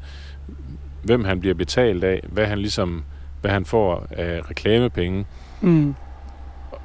[1.03, 3.05] hvem han bliver betalt af, hvad han ligesom,
[3.40, 5.27] hvad han får af reklamepenge,
[5.62, 5.95] Mm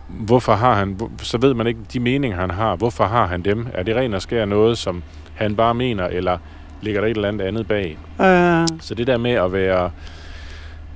[0.08, 2.76] hvorfor har han, så ved man ikke de meninger, han har.
[2.76, 3.68] Hvorfor har han dem?
[3.74, 5.04] Er det rent og skær noget, som
[5.36, 6.38] han bare mener, eller
[6.82, 7.98] ligger der et eller andet andet bag?
[8.22, 9.92] Øh, Så det der med at være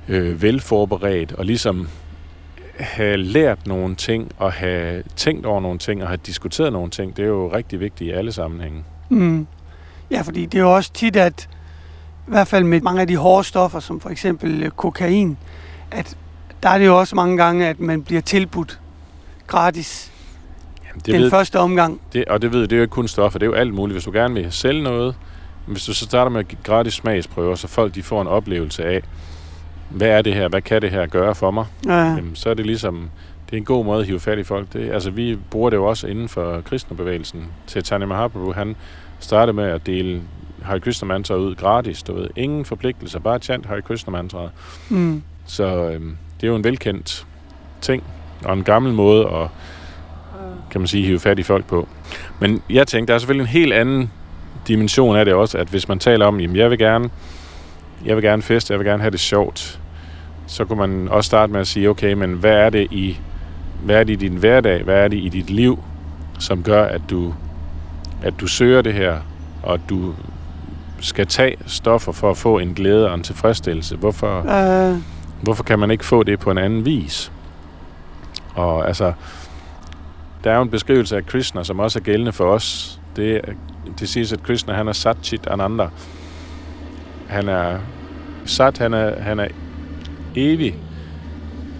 [0.08, 1.88] øh, velforberedt og ligesom
[2.78, 7.16] have lært nogle ting og have tænkt over nogle ting og have diskuteret nogle ting,
[7.16, 8.84] det er jo rigtig vigtigt i alle sammenhænge.
[9.08, 9.46] Mm.
[10.10, 11.48] Ja, fordi det er jo også tit, at
[12.26, 15.36] i hvert fald med mange af de hårde stoffer, som for eksempel øh, kokain,
[15.90, 16.16] at
[16.62, 18.80] der er det jo også mange gange, at man bliver tilbudt
[19.50, 20.12] gratis
[20.88, 22.00] Jamen, den ved, første omgang.
[22.12, 23.94] det, og det ved det er jo ikke kun stoffer, det er jo alt muligt.
[23.94, 25.14] Hvis du gerne vil sælge noget,
[25.66, 28.84] hvis du så starter med at give gratis smagsprøver, så folk de får en oplevelse
[28.84, 29.02] af,
[29.90, 31.66] hvad er det her, hvad kan det her gøre for mig?
[31.86, 31.92] Ja.
[31.92, 33.10] Jamen, så er det ligesom,
[33.46, 34.72] det er en god måde at hive fat i folk.
[34.72, 37.46] Det, altså, vi bruger det jo også inden for kristnebevægelsen.
[37.66, 38.76] Til Tanya Mahaprabhu, han
[39.20, 40.22] startede med at dele
[40.62, 42.28] Hare Krishna mantra ud gratis, du ved.
[42.36, 44.48] Ingen forpligtelser, bare chant Hare Krishna mantra.
[44.88, 45.22] Mm.
[45.46, 47.26] Så øhm, det er jo en velkendt
[47.80, 48.04] ting,
[48.44, 49.48] og en gammel måde at,
[50.70, 51.88] kan man sige, hive fat i folk på.
[52.38, 54.10] Men jeg tænkte, der er selvfølgelig en helt anden
[54.68, 57.10] dimension af det også, at hvis man taler om, jamen jeg vil gerne,
[58.04, 59.80] jeg vil gerne feste, jeg vil gerne have det sjovt,
[60.46, 63.18] så kunne man også starte med at sige, okay, men hvad er det i,
[63.84, 65.78] hvad er det i din hverdag, hvad er det i dit liv,
[66.38, 67.34] som gør, at du,
[68.22, 69.16] at du søger det her,
[69.62, 70.14] og du
[71.00, 73.96] skal tage stoffer for at få en glæde og en tilfredsstillelse.
[73.96, 74.44] Hvorfor,
[74.92, 74.96] Øh,
[75.42, 77.32] hvorfor kan man ikke få det på en anden vis?
[78.54, 79.12] Og altså,
[80.44, 83.00] der er jo en beskrivelse af Krishna, som også er gældende for os.
[83.16, 83.40] Det,
[84.00, 85.88] det siges, at Krishna han er Satchit Ananda.
[87.28, 87.78] Han er
[88.44, 89.48] Sat, han er, han er
[90.36, 90.74] evig.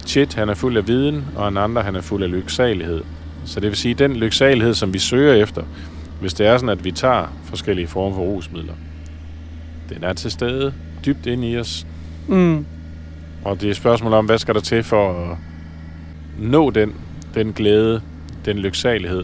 [0.05, 3.03] Chit, han er fuld af viden, og Ananda, han er fuld af lyksalighed.
[3.45, 5.63] Så det vil sige, den lyksalighed, som vi søger efter,
[6.19, 8.73] hvis det er sådan, at vi tager forskellige former for rusmidler,
[9.89, 10.73] den er til stede
[11.05, 11.87] dybt inde i os.
[12.27, 12.65] Mm.
[13.43, 15.37] Og det er et spørgsmål om, hvad skal der til for at
[16.41, 16.95] nå den,
[17.33, 18.01] den glæde,
[18.45, 19.23] den lyksalighed,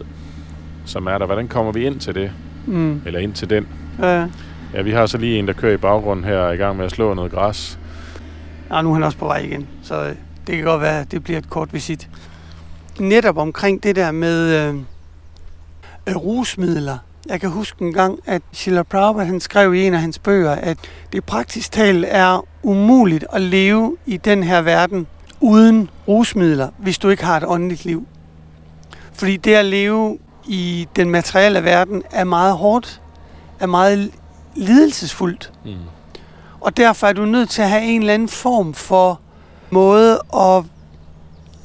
[0.84, 1.26] som er der.
[1.26, 2.32] Hvordan kommer vi ind til det?
[2.66, 3.02] Mm.
[3.06, 3.68] Eller ind til den?
[4.02, 4.26] Ja.
[4.74, 6.76] Ja, vi har så lige en, der kører i baggrunden her og er i gang
[6.76, 7.78] med at slå noget græs.
[8.70, 10.14] Og nu er han også på vej igen, så
[10.46, 12.08] det kan godt være, at det bliver et kort visit.
[12.98, 14.74] Netop omkring det der med øh,
[16.08, 16.98] øh, rusmidler.
[17.28, 20.52] Jeg kan huske en gang, at Sheila Prabhupada han skrev i en af hans bøger,
[20.52, 20.78] at
[21.12, 25.06] det praktisk talt er umuligt at leve i den her verden
[25.40, 28.06] uden rusmidler, hvis du ikke har et åndeligt liv.
[29.12, 33.00] Fordi det at leve i den materielle verden er meget hårdt,
[33.60, 34.10] er meget
[34.54, 35.52] lidelsesfuldt.
[35.64, 35.72] Mm.
[36.60, 39.20] Og derfor er du nødt til at have en eller anden form for
[39.70, 40.64] måde at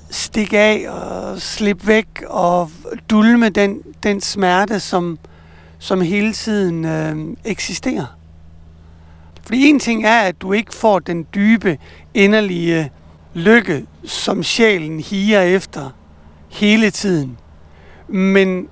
[0.09, 2.71] stikke af og slippe væk og
[3.09, 5.19] dulme den, den smerte, som,
[5.79, 8.05] som hele tiden øh, eksisterer.
[9.43, 11.77] Fordi en ting er, at du ikke får den dybe,
[12.13, 12.91] inderlige
[13.33, 15.89] lykke, som sjælen higer efter
[16.49, 17.37] hele tiden.
[18.07, 18.67] Men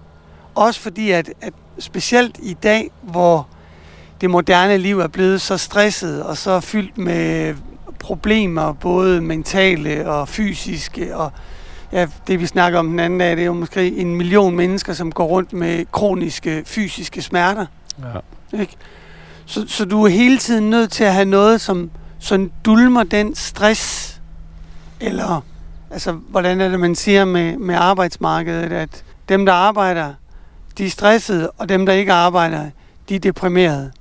[0.56, 3.48] også fordi, at, at specielt i dag, hvor
[4.22, 7.56] det moderne liv er blevet så stresset og så fyldt med
[8.00, 11.32] problemer, både mentale og fysiske, og
[11.92, 14.94] ja, det vi snakker om den anden dag, det er jo måske en million mennesker,
[14.94, 17.66] som går rundt med kroniske fysiske smerter.
[18.54, 18.60] Ja.
[18.62, 18.76] Ikke?
[19.46, 23.36] Så, så du er hele tiden nødt til at have noget, som sådan dulmer den
[23.36, 24.01] stress,
[25.02, 25.42] eller
[25.92, 30.14] altså, hvordan er det, man siger med, med arbejdsmarkedet, at dem, der arbejder,
[30.78, 32.70] de er stressede, og dem, der ikke arbejder,
[33.10, 33.92] de er deprimerede.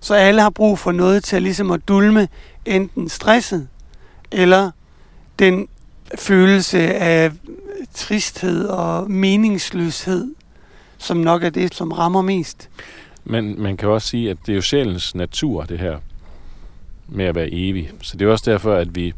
[0.00, 2.28] Så alle har brug for noget til at, ligesom at dulme
[2.64, 3.68] enten stresset,
[4.30, 4.70] eller
[5.38, 5.68] den
[6.18, 7.32] følelse af
[7.94, 10.34] tristhed og meningsløshed,
[10.98, 12.68] som nok er det, som rammer mest.
[13.24, 15.98] Men man kan også sige, at det er jo sjælens natur, det her
[17.08, 17.90] med at være evig.
[18.02, 19.14] Så det er også derfor, at vi,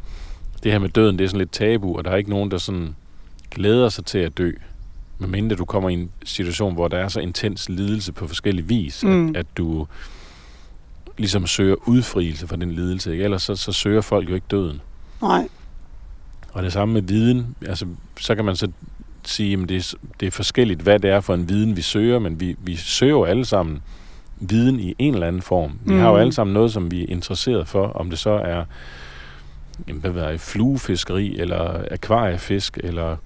[0.65, 2.57] det her med døden, det er sådan lidt tabu, og der er ikke nogen, der
[2.57, 2.95] sådan
[3.51, 4.51] glæder sig til at dø.
[5.19, 9.03] Medmindre du kommer i en situation, hvor der er så intens lidelse på forskellige vis,
[9.03, 9.09] mm.
[9.09, 9.29] Mm.
[9.29, 9.87] at, at du
[11.17, 13.11] ligesom søger udfrielse fra den lidelse.
[13.11, 13.23] Ikke?
[13.23, 14.81] Ellers så, så søger folk jo ikke døden.
[15.21, 15.47] Nej.
[16.53, 17.55] Og det samme med viden.
[17.65, 17.85] Altså,
[18.19, 18.67] så kan man så
[19.23, 22.19] sige, at det, er- det er forskelligt, hvad det er for en viden, vi søger,
[22.19, 23.81] men vi, vi søger jo alle sammen
[24.39, 25.79] viden i en eller anden form.
[25.85, 25.99] Vi mm.
[25.99, 26.21] har jo Mhm.
[26.21, 28.63] alle sammen noget, som vi er interesseret for, om det så er
[29.87, 33.17] jamen, hvad ved jeg, fluefiskeri, eller akvariefisk, eller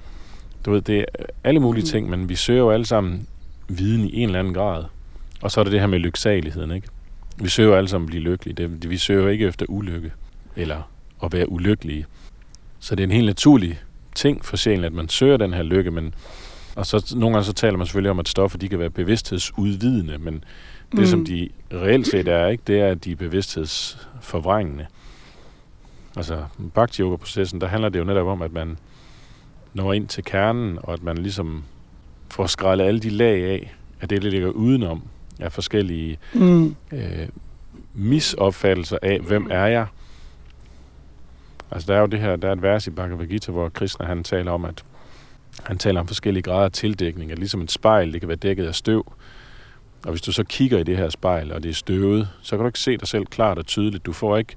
[0.65, 1.03] du ved, det er
[1.43, 1.87] alle mulige Mm.
[1.87, 3.27] ting, men vi søger jo alle sammen
[3.67, 4.83] viden i en eller anden grad.
[5.41, 6.87] Og så er det det her med lyksaligheden, ikke?
[7.37, 8.55] Vi søger jo alle sammen at blive lykkelige.
[8.55, 10.11] Det, vi søger jo ikke efter ulykke,
[10.55, 10.81] eller
[11.23, 12.05] at være ulykkelige.
[12.79, 13.79] Så det er en helt naturlig
[14.15, 16.13] ting for sjælen, at man søger den her lykke, men
[16.75, 20.17] og så nogle gange så taler man selvfølgelig om, at stoffer de kan være bevidsthedsudvidende,
[20.17, 20.33] men
[20.91, 21.05] det, mm.
[21.05, 21.25] som Mm.
[21.25, 24.85] de reelt set er, ikke, det er, at de er bevidsthedsforvrængende.
[26.19, 28.77] Altså, bhakti yoga processen der handler det jo netop om, at man
[29.73, 31.63] når ind til kernen, og at man ligesom
[32.29, 35.03] får skrællet alle de lag af, af det, der ligger udenom,
[35.39, 36.75] af forskellige Mm.
[36.91, 37.27] øh,
[37.93, 39.87] misopfattelser af, hvem er jeg?
[41.71, 44.05] Altså, der er jo det her, der er et vers i Bhagavad Gita, hvor Krishna
[44.05, 44.83] han taler om, at
[45.63, 48.65] han taler om forskellige grader af tildækning, at ligesom et spejl, det kan være dækket
[48.65, 49.13] af støv.
[50.05, 52.59] Og hvis du så kigger i det her spejl, og det er støvet, så kan
[52.59, 54.05] du ikke se dig selv klart og tydeligt.
[54.05, 54.55] Du får ikke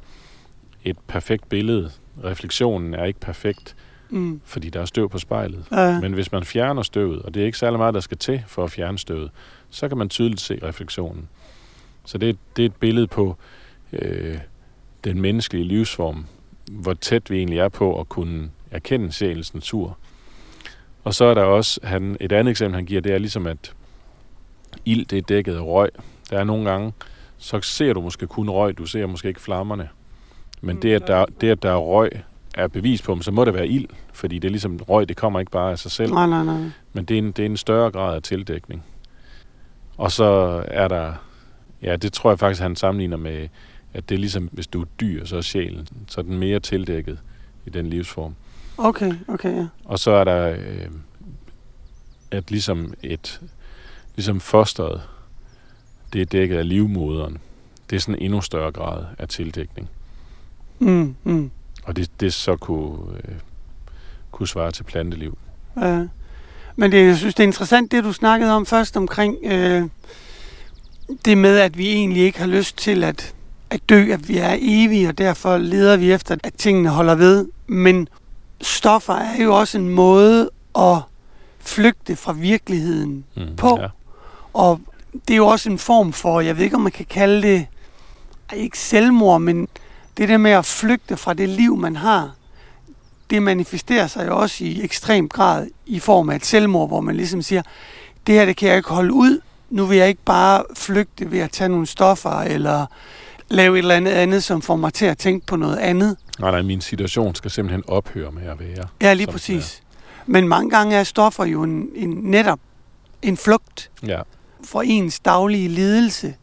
[0.84, 1.90] et perfekt billede.
[2.24, 3.76] Refleksionen er ikke perfekt,
[4.10, 4.40] Mm.
[4.44, 5.64] fordi der er støv på spejlet.
[5.72, 6.00] Ja.
[6.00, 8.64] Men hvis man fjerner støvet, og det er ikke særlig meget, der skal til for
[8.64, 9.30] at fjerne støvet,
[9.70, 11.28] så kan man tydeligt se refleksionen.
[12.04, 13.36] Så det er, det er et billede på
[13.92, 14.38] øh,
[15.04, 16.26] den menneskelige livsform,
[16.70, 19.98] hvor tæt vi egentlig er på at kunne erkende sjælens natur.
[21.04, 23.72] Og så er der også han, et andet eksempel, han giver, det er ligesom, at
[24.84, 25.90] ild det er dækket af røg.
[26.30, 26.92] Der er nogle gange,
[27.38, 29.88] så ser du måske kun røg, du ser måske ikke flammerne.
[30.62, 32.10] Men det, at der, det, at der er røg,
[32.54, 35.40] er bevis på, så må det være ild, fordi det er ligesom røg, det kommer
[35.40, 36.12] ikke bare af sig selv.
[36.12, 36.70] Nej, nej, nej.
[36.92, 38.84] Men det er, en, det er en større grad af tildækning.
[39.96, 40.24] Og så
[40.68, 41.12] er der,
[41.82, 43.48] ja, det tror jeg faktisk, han sammenligner med,
[43.94, 46.60] at det er ligesom, hvis du er dyr, så er sjælen, så er den mere
[46.60, 47.18] tildækket
[47.66, 48.34] i den livsform.
[48.78, 49.66] Okay, okay, ja.
[49.84, 50.88] Og så er der, øh,
[52.30, 53.40] at ligesom et,
[54.16, 55.02] ligesom fosteret,
[56.12, 57.38] det er dækket af livmoderen.
[57.90, 59.90] Det er sådan en endnu større grad af tildækning.
[60.82, 61.50] Mm, mm.
[61.84, 63.34] og det, det så kunne, øh,
[64.30, 65.38] kunne svare til planteliv.
[65.80, 66.04] Ja.
[66.76, 69.82] Men det, jeg synes, det er interessant, det du snakkede om først omkring øh,
[71.24, 73.34] det med, at vi egentlig ikke har lyst til at,
[73.70, 77.48] at dø, at vi er evige, og derfor leder vi efter, at tingene holder ved.
[77.66, 78.08] Men
[78.60, 80.98] stoffer er jo også en måde at
[81.60, 83.78] flygte fra virkeligheden Mm, på.
[83.80, 83.86] Ja.
[84.52, 84.80] Og
[85.28, 87.66] det er jo også en form for, jeg ved ikke, om man kan kalde det,
[88.56, 89.68] ikke selvmord, men
[90.16, 92.30] det der med at flygte fra det liv, man har,
[93.30, 97.16] det manifesterer sig jo også i ekstrem grad i form af et selvmord, hvor man
[97.16, 97.62] ligesom siger,
[98.26, 101.38] det her det kan jeg ikke holde ud, nu vil jeg ikke bare flygte ved
[101.38, 102.86] at tage nogle stoffer, eller
[103.48, 106.16] lave et eller andet andet, som får mig til at tænke på noget andet.
[106.38, 108.88] Nej, nej, min situation skal simpelthen ophøre med at være.
[109.02, 109.82] Ja, lige præcis.
[110.26, 112.60] Men mange gange er stoffer jo en, en, netop
[113.22, 114.20] en flugt Ja,
[114.64, 116.34] for ens daglige lidelse,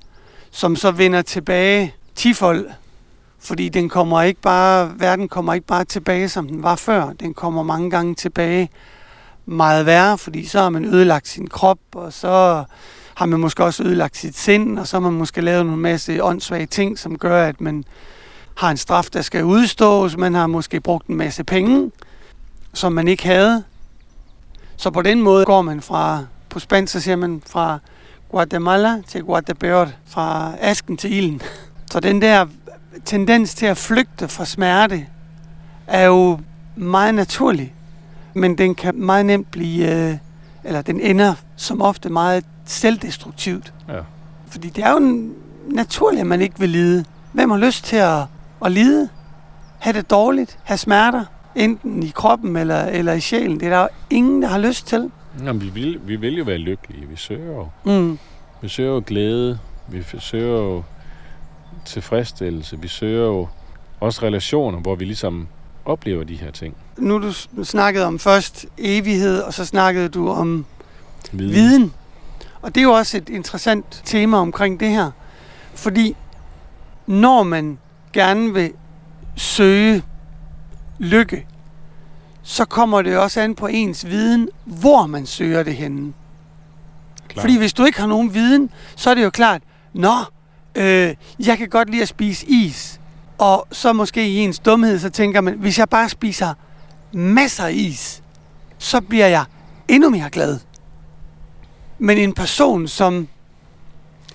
[0.52, 2.70] som så vender tilbage tifold.
[3.40, 7.14] Fordi den kommer ikke bare, verden kommer ikke bare tilbage, som den var før.
[7.20, 8.70] Den kommer mange gange tilbage
[9.46, 12.64] meget værre, fordi så har man ødelagt sin krop, og så
[13.16, 16.24] har man måske også ødelagt sit sind, og så har man måske lavet en masse
[16.24, 17.84] åndssvage ting, som gør, at man
[18.56, 20.18] har en straf, der skal udstås.
[20.18, 21.92] Man har måske brugt en masse penge,
[22.74, 23.64] som man ikke havde.
[24.78, 27.80] Så på den måde går man fra, på spansk så siger man fra
[28.30, 31.42] Guatemala til Guatepeor, fra asken til ilden.
[31.92, 32.46] Så den der
[33.06, 35.06] tendens til at flygte fra smerte
[35.88, 36.40] er jo
[36.76, 37.74] meget naturlig,
[38.34, 40.18] men den kan meget nemt blive, øh,
[40.64, 43.74] eller den ender som ofte meget selvdestruktivt.
[43.90, 44.00] ja.
[44.48, 45.30] Fordi det er jo
[45.68, 47.06] naturligt, at man ikke vil lide.
[47.34, 48.20] Hvem har lyst til at,
[48.66, 49.10] at lide?
[49.80, 50.60] Have det dårligt?
[50.64, 51.26] Have smerter?
[51.56, 53.60] Enten i kroppen eller, eller i sjælen.
[53.60, 55.12] Det er der jo ingen, der har lyst til.
[55.46, 57.08] Jamen, vi, vil, vi vil jo være lykkelige.
[57.08, 58.20] Vi søger jo, Mm.
[58.62, 59.60] vi søger jo glæde.
[59.88, 60.84] Vi søger jo
[61.86, 62.80] tilfredsstillelse.
[62.82, 63.48] Vi søger jo
[64.00, 65.48] også relationer, hvor vi ligesom
[65.86, 66.76] oplever de her ting.
[66.98, 70.66] Nu du snakkede om først evighed, og så snakkede du om
[71.32, 71.54] Viden.
[71.54, 71.94] viden.
[72.62, 75.12] Og det er jo også et interessant tema omkring det her.
[75.74, 76.16] Fordi
[77.08, 77.78] når man
[78.14, 78.72] gerne vil
[79.36, 80.04] søge
[81.00, 81.46] lykke,
[82.44, 86.14] så kommer det også an på ens viden, hvor man søger det henne.
[87.28, 87.42] Klar.
[87.42, 89.62] Fordi hvis du ikke har nogen viden, så er det jo klart,
[89.94, 90.14] nå,
[90.76, 93.00] øh, jeg kan godt lide at spise is.
[93.38, 96.54] Og så måske i ens dumhed, så tænker man, hvis jeg bare spiser
[97.14, 98.24] masser af is,
[98.78, 99.44] så bliver jeg
[99.88, 100.60] endnu mere glad.
[102.00, 103.28] Men en person, som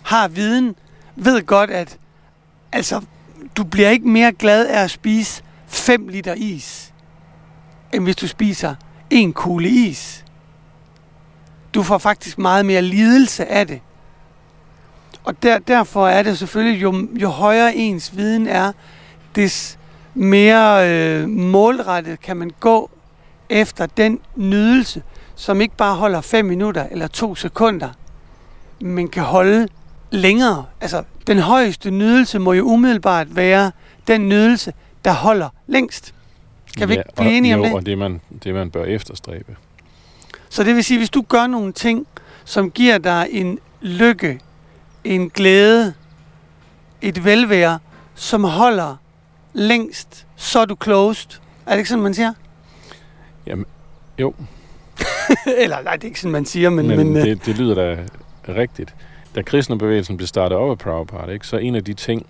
[0.02, 0.76] har viden,
[1.16, 1.98] ved godt, at
[2.72, 3.00] altså,
[3.56, 6.92] du bliver ikke mere glad af at spise 5 liter is,
[7.92, 8.74] end hvis du spiser
[9.10, 10.24] en kugle is.
[11.74, 13.80] Du får faktisk meget mere lidelse af det.
[15.24, 18.72] Og der, derfor er det selvfølgelig, jo, jo højere ens viden er,
[19.36, 19.78] des
[20.14, 22.90] mere øh, målrettet kan man gå
[23.48, 25.02] efter den nydelse,
[25.34, 27.88] som ikke bare holder 5 minutter eller 2 sekunder,
[28.80, 29.68] men kan holde
[30.10, 30.64] længere.
[30.80, 33.72] Altså, den højeste nydelse må jo umiddelbart være
[34.06, 34.72] den nydelse,
[35.04, 36.14] der holder længst.
[36.78, 37.74] Kan vi ikke blive og, enige om jo, det?
[37.74, 39.56] og det man, det man bør efterstræbe.
[40.48, 42.06] Så det vil sige, hvis du gør nogle ting,
[42.44, 44.40] som giver dig en lykke,
[45.04, 45.94] en glæde,
[47.02, 47.78] et velvære,
[48.14, 48.96] som holder
[49.52, 51.30] længst, så er du closed.
[51.66, 52.32] Er det ikke sådan, man siger?
[53.46, 53.66] Jamen,
[54.18, 54.34] jo.
[55.62, 56.86] Eller nej, det er ikke sådan, man siger, men...
[56.88, 58.02] Men, men, men øh, det, det lyder da
[58.48, 58.94] rigtigt.
[59.34, 62.26] Da kristnebevægelsen blev startet op af Prabhupada, ikke, så en af de ting,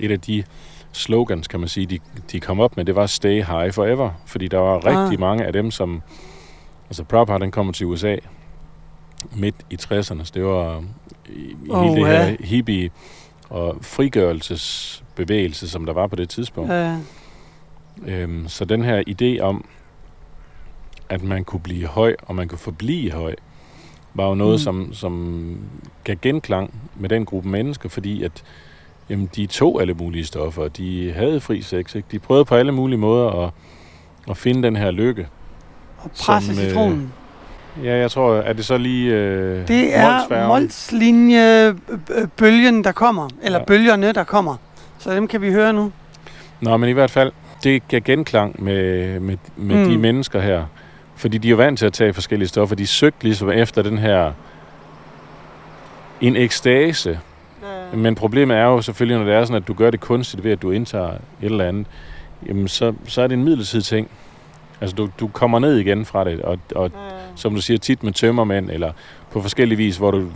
[0.00, 0.44] et af de
[0.92, 1.98] slogans, kan man sige, de,
[2.32, 4.10] de kom op med, det var stay high forever.
[4.26, 5.20] Fordi der var rigtig Ah.
[5.20, 6.02] mange af dem, som...
[6.88, 8.16] Altså, Prabhupada, den kommer til USA
[9.36, 10.84] midt i 60'erne, så det var
[11.32, 12.36] i, Åh, hele det her ja.
[12.40, 12.90] hippie
[13.48, 16.72] og frigørelsesbevægelse, som der var på det tidspunkt.
[16.72, 16.94] øh,
[18.06, 19.64] Øhm, så den her idé om,
[21.08, 23.34] at man kunne blive høj, og man kunne forblive høj,
[24.14, 24.62] var jo noget, Mm.
[24.64, 25.56] som, som
[26.04, 28.42] gav genklang med den gruppe mennesker, fordi at
[29.10, 32.08] jamen, de tog alle mulige stoffer, de havde fri sex, ikke?
[32.10, 33.52] de prøvede på alle mulige måder at,
[34.30, 35.28] at finde den her lykke.
[35.98, 37.12] og presse Som, øh, citronen.
[37.84, 40.48] Ja, jeg tror, er det så lige øh, Det er Molsfærgen?
[40.48, 43.28] Molslinje-bølgen, der kommer.
[43.42, 43.64] Eller Ja.
[43.64, 44.56] bølgerne, der kommer.
[44.98, 45.92] Så dem kan vi høre nu.
[46.60, 47.32] Nå, men i hvert fald,
[47.64, 49.88] det gav genklang med, med, med Mm.
[49.90, 50.64] de mennesker her.
[51.16, 52.76] Fordi de er jo vant til at tage forskellige stoffer.
[52.76, 54.32] De søgte ligesom efter den her
[56.20, 57.20] en ekstase.
[57.94, 60.52] Men problemet er jo selvfølgelig, når det er sådan, at du gør det kunstigt ved,
[60.52, 61.86] at du indtager et eller andet,
[62.48, 64.08] jamen så, så er det en midlertidig ting.
[64.80, 66.90] Altså, du, du kommer ned igen fra det, og, og
[67.34, 68.92] som du siger, tit med tømmermænd, eller
[69.30, 70.26] på forskellige vis, hvor du,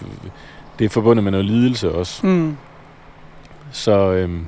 [0.78, 2.26] det er forbundet med noget lidelse også.
[2.26, 2.56] Mm.
[3.72, 4.46] Så øhm,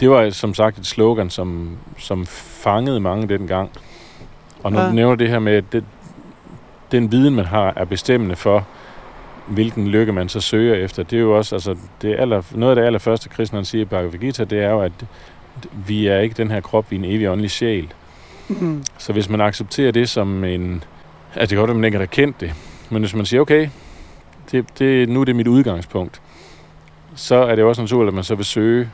[0.00, 3.70] det var som sagt et slogan, som, som fangede mange dengang.
[4.62, 4.88] Og når ja.
[4.88, 5.84] du nævner det her med, at det,
[6.92, 8.66] den viden, man har, er bestemmende for,
[9.46, 11.02] hvilken lykke man så søger efter.
[11.02, 14.18] Det er jo også, altså, det aller, noget af det allerførste, kristne siger i Bhagavad
[14.18, 14.92] Gita, det er jo, at
[15.86, 17.92] vi er ikke den her krop, vi er en evig åndelig sjæl.
[18.48, 18.84] Mm.
[18.98, 20.84] Så hvis man accepterer det som en...
[21.34, 22.54] Altså, det kan godt at man ikke har kendt det.
[22.90, 23.68] Men hvis man siger, okay,
[24.52, 26.20] det, det, nu er det mit udgangspunkt,
[27.14, 28.90] så er det også naturligt, at man så vil søge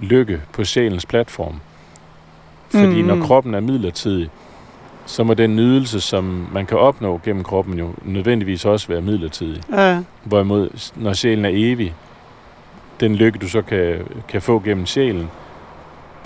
[0.00, 1.60] lykke på sjælens platform.
[2.68, 3.08] Fordi mm.
[3.08, 4.30] når kroppen er midlertidig,
[5.06, 9.62] så må den nydelse, som man kan opnå gennem kroppen, jo nødvendigvis også være midlertidig.
[9.72, 10.02] Ja.
[10.24, 11.94] Hvorimod, når sjælen er evig,
[13.00, 15.30] den lykke, du så kan, kan få gennem sjælen,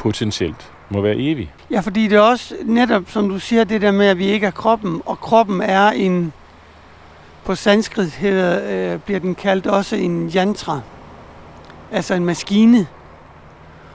[0.06, 1.52] potentielt må være evig.
[1.70, 4.46] Ja, fordi det er også netop, som du siger, det der med, at vi ikke
[4.46, 6.32] er kroppen, og kroppen er en,
[7.44, 10.80] på sanskrit hedder, øh, bliver den kaldt også en yantra,
[11.92, 12.86] altså en maskine.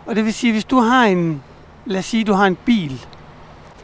[0.06, 1.44] Og det vil sige, hvis du har en,
[1.86, 3.06] lad os sige, du har en bil,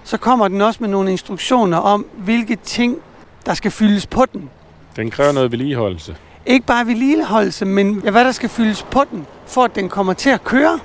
[0.04, 2.98] så kommer den også med nogle instruktioner om, hvilke ting,
[3.46, 4.50] der skal fyldes på den.
[4.96, 6.16] Den kræver noget vedligeholdelse.
[6.46, 10.30] Ikke bare vedligeholdelse, men hvad der skal fyldes på den, for at den kommer til
[10.30, 10.80] at køre.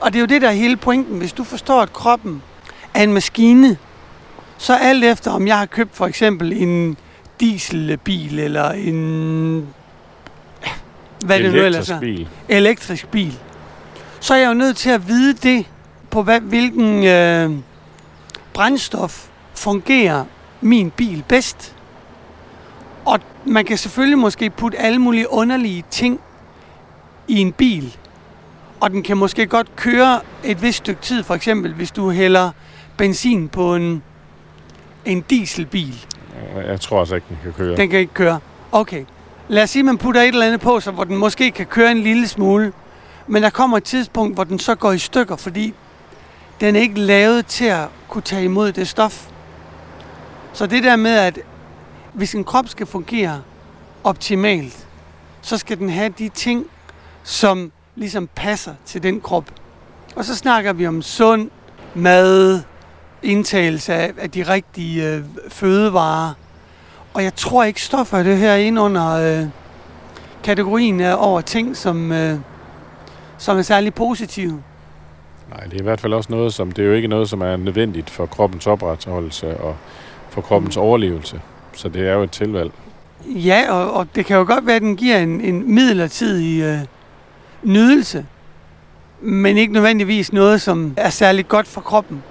[0.00, 1.18] Og det er jo det, der er hele pointen.
[1.18, 2.42] Hvis du forstår, at kroppen
[2.94, 3.76] er en maskine,
[4.58, 6.96] så alt efter, om jeg har købt for eksempel en
[7.40, 9.68] dieselbil eller en...
[11.26, 12.00] Hvad det nu ellers er.
[12.00, 12.28] bil.
[12.48, 13.38] Elektrisk bil.
[14.20, 15.66] Så er jeg jo nødt til at vide det,
[16.10, 17.50] på hvad, hvilken øh,
[18.54, 20.24] brændstof fungerer
[20.60, 21.74] min bil bedst.
[23.04, 26.20] Og man kan selvfølgelig måske putte alle mulige underlige ting
[27.28, 27.96] i en bil,
[28.80, 32.50] og den kan måske godt køre et vist stykke tid, for eksempel hvis du hælder
[32.96, 34.02] benzin på en,
[35.04, 36.06] en dieselbil.
[36.66, 37.76] Jeg tror også ikke, den kan køre.
[37.76, 38.40] Den kan ikke køre.
[38.72, 39.04] Okay.
[39.48, 41.66] Lad os sige, at man putter et eller andet på, så hvor den måske kan
[41.66, 42.72] køre en lille smule.
[43.26, 45.74] Men der kommer et tidspunkt, hvor den så går i stykker, fordi
[46.60, 49.28] den er ikke lavet til at kunne tage imod det stof.
[50.52, 51.38] Så det der med, at
[52.12, 53.42] hvis en krop skal fungere
[54.04, 54.86] optimalt,
[55.42, 56.66] så skal den have de ting,
[57.22, 59.44] som ligesom passer til den krop.
[60.16, 61.50] Og så snakker vi om sund
[61.94, 62.60] mad,
[63.22, 66.32] indtagelse af, af de rigtige øh, fødevarer.
[67.14, 69.46] Og jeg tror ikke, stoffer det her ind under øh,
[70.44, 72.38] kategorien af over ting, som, øh,
[73.38, 74.62] som er særlig positive.
[75.50, 77.40] Nej, det er i hvert fald også noget, som det er jo ikke noget, som
[77.40, 79.76] er nødvendigt for kroppens opretholdelse og
[80.30, 80.82] for kroppens mm.
[80.82, 81.40] overlevelse.
[81.72, 82.72] Så det er jo et tilvalg.
[83.26, 86.78] Ja, og, og det kan jo godt være, at den giver en, en midlertidig øh,
[87.62, 88.26] nydelse,
[89.20, 92.22] men ikke nødvendigvis noget, som er særligt godt for kroppen.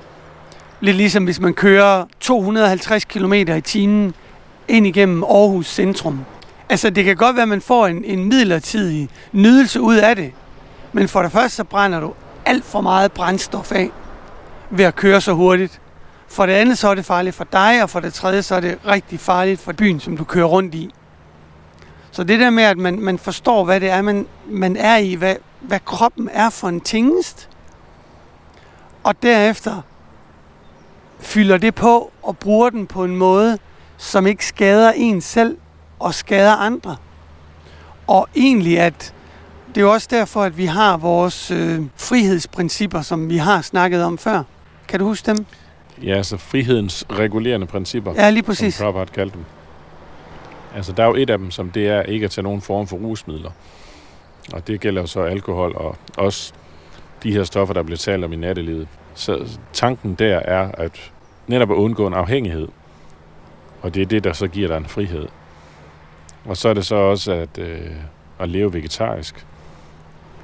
[0.82, 4.14] Lidt ligesom hvis man kører 250 km i timen
[4.68, 6.26] ind igennem Aarhus centrum.
[6.70, 10.32] Altså det kan godt være, at man får en, en midlertidig nydelse ud af det,
[10.94, 12.14] men for det første så brænder du
[12.46, 13.90] alt for meget brændstof af
[14.70, 15.82] ved at køre så hurtigt.
[16.28, 18.60] For det andet så er det farligt for dig, og for det tredje så er
[18.60, 20.94] det rigtig farligt for byen, som du kører rundt i.
[22.18, 25.14] Så det der med, at man, man forstår, hvad det er, man, man er i,
[25.14, 27.50] hvad, hvad kroppen er for en tingest,
[29.04, 29.82] og derefter
[31.20, 33.58] fylder det på og bruger den på en måde,
[33.98, 35.58] som ikke skader en selv
[36.00, 36.96] og skader andre.
[38.08, 39.14] Og egentlig at
[39.68, 44.04] det er jo også derfor, at vi har vores øh, frihedsprincipper, som vi har snakket
[44.04, 44.44] om før.
[44.88, 45.46] Kan du huske dem?
[46.04, 48.76] Ja, altså frihedens regulerende principper, ja, lige præcis.
[48.76, 49.46] som Prabhupada kaldte dem.
[50.76, 52.88] Altså, der er jo et af dem, som det er ikke at tage nogen form
[52.88, 53.52] for rusmidler.
[54.54, 56.54] Og det gælder jo så alkohol og også
[57.24, 58.88] de her stoffer, der bliver talt om i nattelivet.
[59.14, 61.12] Så tanken der er at
[61.48, 62.68] netop at undgå en afhængighed.
[63.82, 65.28] Og det er det, der så giver dig en frihed.
[66.46, 67.92] Og så er det så også at, øh,
[68.40, 69.46] at leve vegetarisk.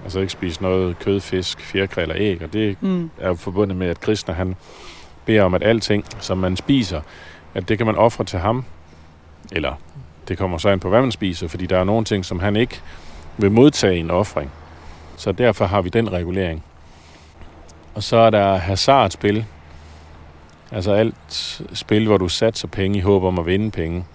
[0.03, 2.41] Altså ikke spise noget kød, fisk, fjerkræ eller æg.
[2.41, 3.09] Og det mm.
[3.19, 4.55] er jo forbundet med, at Krishna han
[5.25, 7.01] beder om, at alting, som man spiser,
[7.53, 8.65] at det kan man ofre til ham.
[9.51, 9.75] Eller
[10.27, 12.55] det kommer så ind på, hvad man spiser, fordi der er nogle ting, som han
[12.55, 12.81] ikke
[13.37, 14.51] vil modtage en offring.
[15.17, 16.63] Så derfor har vi den regulering.
[17.95, 19.45] Og så er der hazardspil.
[20.71, 24.05] Altså alt spil, hvor du satser penge i håb om at vinde penge.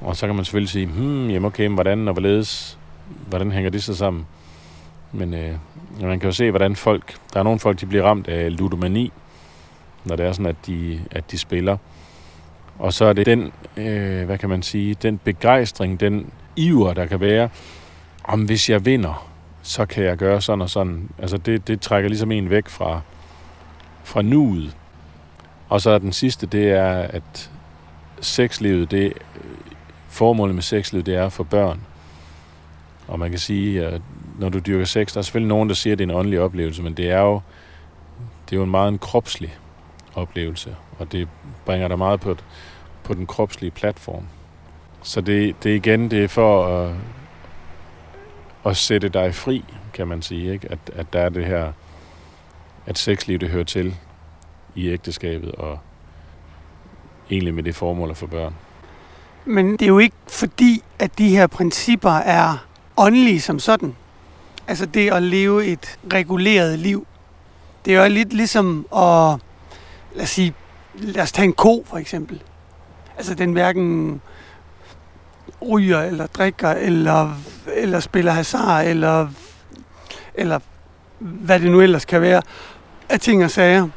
[0.00, 2.78] Og så kan man selvfølgelig sige, hmm, jamen okay, hvordan og hvorledes,
[3.28, 4.26] hvordan hænger det så sammen?
[5.12, 5.54] Men øh,
[6.00, 9.12] man kan jo se, hvordan folk, der er nogle folk, de bliver ramt af ludomani,
[10.04, 11.76] når det er sådan, at de, at de spiller.
[12.80, 17.06] Og så er det den, øh, hvad kan man sige, den begejstring, den iver, der
[17.06, 17.48] kan være,
[18.24, 19.30] om hvis jeg vinder,
[19.62, 21.10] så kan jeg gøre sådan og sådan.
[21.18, 23.00] Altså det, det trækker ligesom en væk fra,
[24.04, 24.76] fra nuet.
[25.68, 27.50] Og så er den sidste, det er, at
[28.20, 29.12] sexlivet, det,
[30.08, 31.80] formålet med sexlivet, det er for børn.
[33.08, 34.02] Og man kan sige, at
[34.38, 36.40] når du dyrker sex, der er selvfølgelig nogen, der siger, at det er en åndelig
[36.40, 37.40] oplevelse, men det er jo,
[38.44, 39.58] det er jo en meget en kropslig
[40.14, 41.28] oplevelse, og det
[41.64, 42.44] bringer dig meget på, et,
[43.04, 44.24] på den kropslige platform.
[45.02, 46.94] Så det, det igen, det er for at,
[48.64, 50.68] at sætte dig fri, kan man sige, ikke?
[50.70, 51.72] At, at der er det her,
[52.86, 53.96] at sexliv det hører til
[54.74, 55.78] i ægteskabet, og
[57.30, 58.54] egentlig med det formål at få børn.
[59.44, 63.96] Men det er jo ikke fordi, at de her principper er åndelige som sådan.
[64.68, 67.06] Altså det at leve et reguleret liv.
[67.84, 69.38] Det er jo lidt ligesom at,
[70.14, 70.54] lad os sige,
[70.94, 72.42] lad os tage en ko for eksempel.
[73.20, 74.20] Altså den hverken
[75.70, 77.34] ryger eller drikker eller,
[77.66, 79.28] eller spiller hasard eller,
[80.34, 80.58] eller
[81.18, 82.42] hvad det nu ellers kan være
[83.08, 83.88] af ting og sager.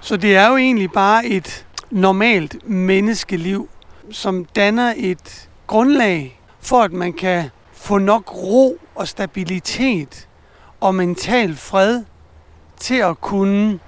[0.00, 3.68] Så det er jo egentlig bare et normalt menneskeliv,
[4.10, 10.28] som danner et grundlag for, at man kan få nok ro og stabilitet
[10.80, 12.04] og mental fred
[12.76, 13.78] til at kunne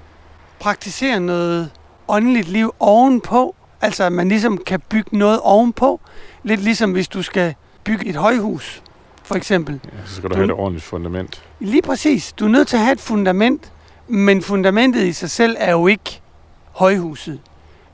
[0.60, 1.70] praktisere noget
[2.08, 3.54] åndeligt liv ovenpå.
[3.84, 6.00] Altså at man ligesom kan bygge noget ovenpå.
[6.42, 7.54] Lidt ligesom hvis du skal
[7.84, 8.82] bygge et højhus,
[9.22, 9.80] for eksempel.
[9.84, 11.42] Ja, så skal du, du have et ordentligt fundament.
[11.60, 12.32] Lige præcis.
[12.32, 13.72] Du er nødt til at have et fundament,
[14.08, 16.20] men fundamentet i sig selv er jo ikke
[16.72, 17.40] højhuset.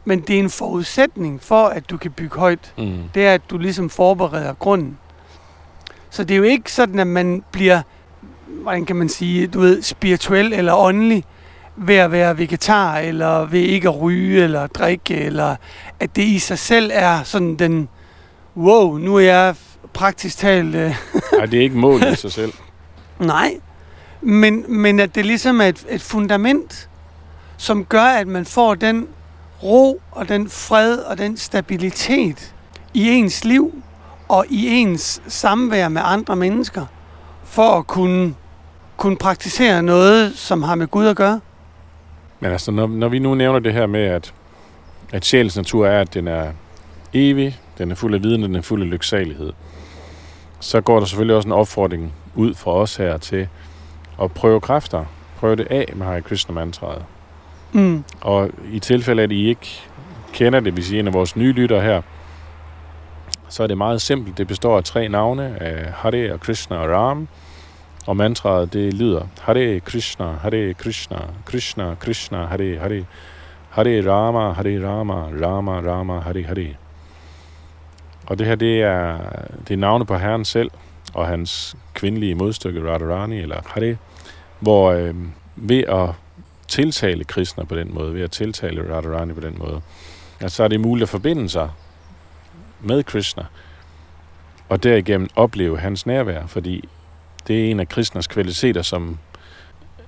[0.04, 2.72] Men det er en forudsætning for, at du kan bygge højt.
[2.78, 2.98] Mm.
[3.14, 4.98] Det er, at du ligesom forbereder grunden.
[6.10, 7.82] Så det er jo ikke sådan, at man bliver,
[8.46, 11.24] hvordan kan man sige, du ved, spirituel eller åndelig
[11.82, 15.56] ved at være vegetar, eller ved ikke at ryge eller drikke, eller
[16.00, 17.88] at det i sig selv er sådan den,
[18.56, 19.54] wow, nu er jeg
[19.92, 20.74] praktisk talt...
[20.74, 20.96] Øh,
[21.36, 22.52] Nej, det er ikke målet i sig selv.
[23.18, 23.54] Nej,
[24.20, 26.88] men, men at det ligesom er et, et fundament,
[27.56, 29.08] som gør, at man får den
[29.62, 32.54] ro og den fred og den stabilitet
[32.94, 33.82] i ens liv
[34.28, 36.86] og i ens samvær med andre mennesker,
[37.44, 38.34] for at kunne,
[38.96, 41.40] kunne praktisere noget, som har med Gud at gøre.
[42.40, 44.34] Men altså, når, når vi nu nævner det her med, at,
[45.12, 46.52] at sjælens natur er, at den er
[47.14, 49.52] evig, den er fuld af viden, den er fuld af lyksalighed,
[50.60, 53.48] så går der selvfølgelig også en opfordring ud fra os her til
[54.22, 55.04] at prøve kræfter.
[55.36, 57.04] Prøve det af med Hare Krishna mantraet.
[57.72, 58.04] Mm.
[58.20, 59.80] Og i tilfælde, at I ikke
[60.32, 62.02] kender det, hvis I er en af vores nye lyttere her,
[63.48, 64.38] så er det meget simpelt.
[64.38, 67.28] Det består af tre navne, af Hare og Krishna og Ram.
[68.10, 73.06] Og mantraet, det lyder Hare Krishna, Hare Krishna, Krishna Krishna, Hare Hare,
[73.70, 76.76] Hare Rama, Hare Rama, Rama Rama, Hare Hare.
[78.26, 79.18] Og det her, det er,
[79.68, 80.70] det er navne på Herren selv,
[81.14, 83.96] og hans kvindelige modstykke Radharani, eller Hare,
[84.60, 85.14] hvor øh,
[85.56, 86.08] ved at
[86.68, 89.80] tiltale Krishna på den måde, ved at tiltale Radharani på den måde,
[90.40, 91.70] at så er det muligt at forbinde sig
[92.80, 93.44] med Krishna,
[94.68, 96.88] og derigennem opleve hans nærvær, fordi
[97.48, 99.18] det er en af Krishnas kvaliteter, som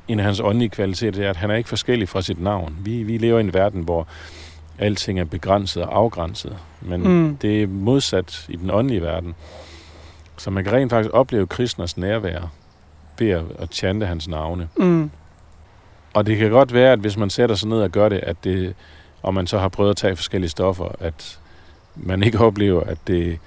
[0.09, 2.77] en af hans åndelige kvaliteter, det er, at han er ikke forskellig fra sit navn.
[2.81, 4.07] Vi, vi lever i en verden, hvor
[4.79, 7.37] alting er begrænset og afgrænset, men mm.
[7.37, 9.35] det er modsat i den åndelige verden.
[10.37, 12.53] Så man kan rent faktisk opleve Krishnas nærvær
[13.19, 14.69] ved at, at chante hans navne.
[14.77, 15.11] Mm.
[16.15, 18.37] Og det kan godt være, at hvis man sætter sig ned og gør det, at
[18.45, 18.75] det,
[19.23, 21.39] og man så har prøvet at tage forskellige stoffer, at
[21.97, 23.39] man ikke oplever, at det...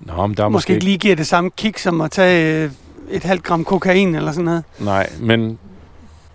[0.00, 2.64] Nå, men der er måske, måske ikke lige giver det samme kick som at tage
[2.64, 2.70] øh,
[3.10, 4.64] et halvt gram kokain eller sådan noget.
[4.78, 5.58] Nej, men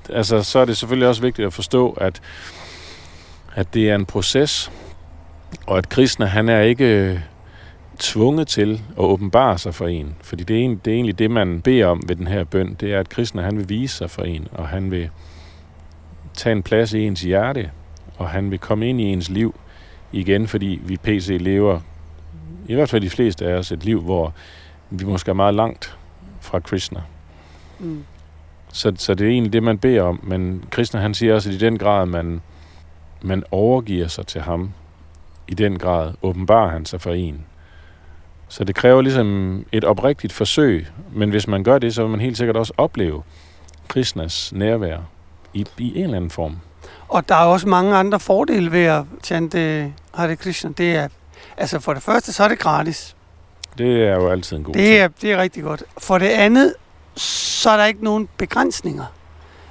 [0.10, 2.22] altså, så er det selvfølgelig også vigtigt at forstå, at,
[3.56, 4.72] at det er en proces,
[5.68, 7.20] og at Krishna, han er ikke øh,
[8.00, 10.16] tvunget til at åbenbare sig for en.
[10.22, 12.74] Fordi det er, en, det er egentlig det, man beder om ved den her bøn.
[12.80, 15.10] Det er, at Krishna, han vil vise sig for en, og han vil
[16.34, 17.72] tage en plads i ens hjerte,
[18.18, 19.56] og han vil komme ind i ens liv
[20.12, 21.80] igen, fordi vi PC lever,
[22.68, 24.34] i hvert fald de fleste af os, et liv, hvor
[24.90, 25.98] vi måske er meget langt
[26.56, 27.02] fra Krishna.
[27.80, 28.04] Mm.
[28.74, 30.20] Så, så det er egentlig det, man beder om.
[30.24, 32.42] Men Krishna, han siger også, at i den grad, man,
[33.22, 34.72] man overgiver sig til ham,
[35.48, 37.46] i den grad åbenbarer han sig for en.
[38.48, 42.20] Så det kræver ligesom et oprigtigt forsøg, men hvis man gør det, så vil man
[42.20, 43.24] helt sikkert også opleve
[43.88, 44.98] Krishnas nærvær
[45.54, 46.58] i, i en eller anden form.
[47.08, 50.72] Og der er også mange andre fordele ved at chante Hare Krishna.
[50.78, 51.08] Det er,
[51.58, 53.15] altså for det første, så er det gratis.
[53.78, 55.84] Det er jo altid en god det er, det er rigtig godt.
[55.98, 56.74] For det andet,
[57.16, 59.06] så er der ikke nogen begrænsninger.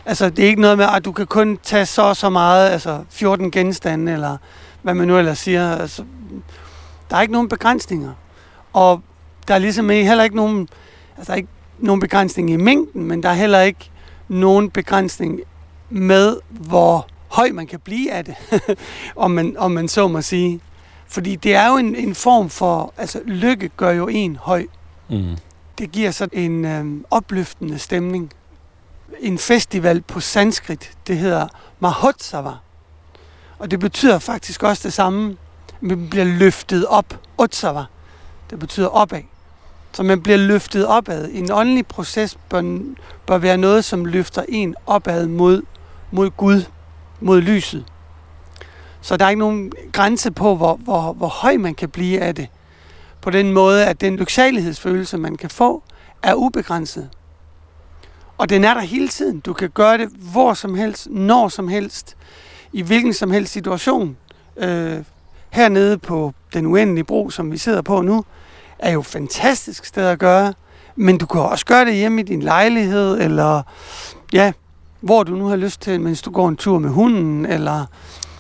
[0.06, 2.70] Altså, det er ikke noget med, at du kan kun tage så og så meget,
[2.70, 4.36] altså 14 genstande, eller
[4.82, 5.76] hvad man nu ellers siger.
[5.76, 6.04] Altså,
[7.10, 8.12] der er ikke nogen begrænsninger.
[8.72, 9.00] Og
[9.48, 10.68] der er ligesom heller ikke nogen,
[11.16, 11.48] altså der er ikke
[11.78, 13.90] nogen begrænsning i mængden, men der er heller ikke
[14.28, 15.40] nogen begrænsning
[15.90, 18.34] med, hvor høj man kan blive af det,
[19.16, 20.60] om, man, om man så må sige.
[21.14, 24.66] Fordi det er jo en, en form for, altså lykke gør jo en høj.
[25.10, 25.36] Mm.
[25.78, 28.32] det giver så en øh, opløftende stemning.
[29.20, 31.48] En festival på sanskrit, det hedder
[31.80, 32.52] Mahotsava.
[33.58, 35.36] Og det betyder faktisk også det samme.
[35.80, 37.20] Man bliver løftet op.
[37.38, 37.84] Utsava.
[38.50, 39.22] Det betyder opad.
[39.92, 41.28] Så man bliver løftet opad.
[41.32, 42.78] En åndelig proces bør,
[43.26, 45.62] bør være noget, som løfter en opad mod,
[46.10, 46.62] mod Gud,
[47.20, 47.84] mod lyset.
[49.04, 52.34] Så der er ikke nogen grænse på, hvor, hvor, hvor høj man kan blive af
[52.34, 52.48] det.
[53.20, 55.82] På den måde, at den lyksalighedsfølelse, man kan få,
[56.22, 57.08] er ubegrænset.
[58.38, 59.40] Og den er der hele tiden.
[59.40, 62.16] Du kan gøre det hvor som helst, når som helst,
[62.72, 64.16] i hvilken som helst situation.
[64.56, 64.98] Øh,
[65.50, 68.24] hernede på den uendelige bro, som vi sidder på nu,
[68.78, 70.54] er jo et fantastisk sted at gøre.
[70.96, 73.62] Men du kan også gøre det hjemme i din lejlighed, eller
[74.32, 74.52] ja,
[75.00, 77.86] hvor du nu har lyst til, mens du går en tur med hunden, eller...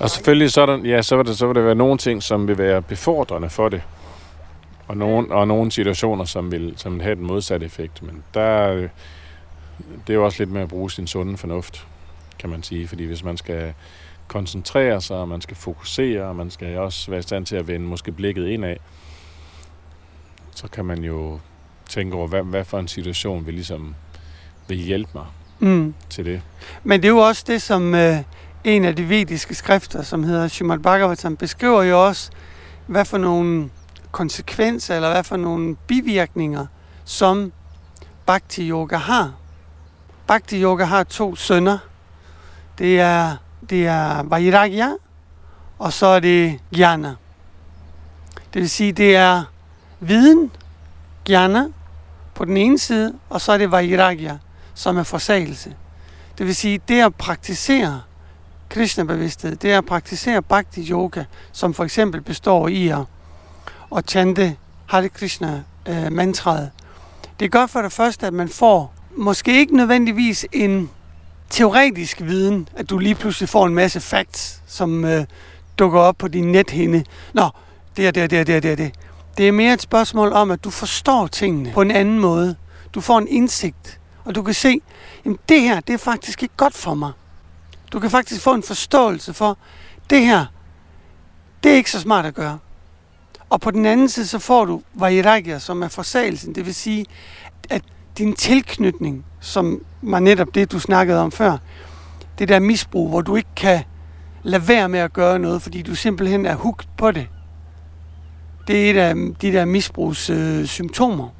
[0.00, 2.22] Og selvfølgelig så, er der, ja, så, vil der, så vil der være nogle ting,
[2.22, 3.82] som vil være befordrende for det.
[4.88, 8.02] Og nogle, og nogle situationer, som vil, som vil have den modsatte effekt.
[8.02, 8.74] Men der,
[9.78, 11.86] det er jo også lidt med at bruge sin sunde fornuft,
[12.38, 12.88] kan man sige.
[12.88, 13.74] Fordi hvis man skal
[14.28, 17.68] koncentrere sig, og man skal fokusere, og man skal også være i stand til at
[17.68, 18.76] vende måske blikket indad,
[20.54, 21.38] så kan man jo
[21.88, 23.94] tænke over, hvad, hvad for en situation vil ligesom
[24.68, 25.26] vil hjælpe mig
[25.58, 25.94] mm.
[26.10, 26.42] til det.
[26.82, 28.16] Men det er jo også det, som øh,
[28.64, 32.30] en af de vediske skrifter, som hedder Srimad Bhagavatam, beskriver jo også,
[32.86, 33.70] hvad for nogle
[34.12, 36.66] konsekvenser, eller hvad for nogle bivirkninger,
[37.04, 37.52] som
[38.26, 39.32] Bhakti Yoga har.
[40.26, 41.78] Bhakti Yoga har to sønner.
[42.78, 43.36] Det er,
[43.70, 44.88] det er Vairagya,
[45.78, 47.14] og så er det Jnana.
[48.54, 49.44] Det vil sige, det er
[50.00, 50.50] viden,
[51.28, 51.66] Jnana,
[52.34, 54.38] på den ene side, og så er det Vairagya,
[54.74, 55.74] som er forsagelse.
[56.38, 58.00] Det vil sige, det at praktisere
[58.74, 62.98] Krishna-bevidsthed, det er at praktisere Bhakti Yoga, som for eksempel består i at,
[63.96, 64.56] at chante
[64.86, 66.70] Hare Krishna-mantraet.
[66.74, 66.84] Øh,
[67.40, 70.90] det gør for det første, at man får måske ikke nødvendigvis en
[71.50, 75.24] teoretisk viden, at du lige pludselig får en masse facts, som øh,
[75.78, 77.04] dukker op på din nethinde.
[77.32, 77.48] Nå,
[77.96, 78.94] det er det, det er det, det er det.
[79.38, 82.56] Det er mere et spørgsmål om, at du forstår tingene på en anden måde.
[82.94, 84.80] Du får en indsigt, og du kan se,
[85.24, 87.12] at det her, det er faktisk ikke godt for mig.
[87.94, 89.58] Du kan faktisk få en forståelse for,
[90.10, 90.46] det her,
[91.62, 92.58] det er ikke så smart at gøre.
[93.50, 96.54] Og på den anden side, så får du vairagya, som er forsagelsen.
[96.54, 97.06] Det vil sige,
[97.70, 97.82] at
[98.18, 101.56] din tilknytning, som var netop det, du snakkede om før,
[102.38, 103.84] det der misbrug, hvor du ikke kan
[104.42, 107.26] lade være med at gøre noget, fordi du simpelthen er hugt på det.
[108.66, 111.26] Det er et af de der misbrugssymptomer.
[111.26, 111.32] Øh,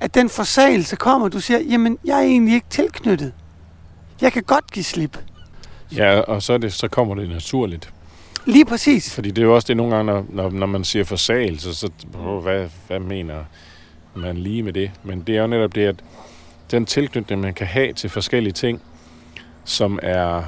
[0.00, 3.32] at den forsagelse kommer, du siger, jamen, jeg er egentlig ikke tilknyttet.
[4.20, 5.18] Jeg kan godt give slip.
[5.96, 7.92] Ja, og så, er det, så kommer det naturligt.
[8.46, 9.14] Lige præcis.
[9.14, 11.90] Fordi det er jo også det nogle gange, når, når, når man siger forsagelse, så
[12.42, 13.44] hvad, hvad mener
[14.14, 14.90] man lige med det?
[15.02, 15.96] Men det er jo netop det, at
[16.70, 18.82] den tilknytning, man kan have til forskellige ting,
[19.64, 20.42] som er,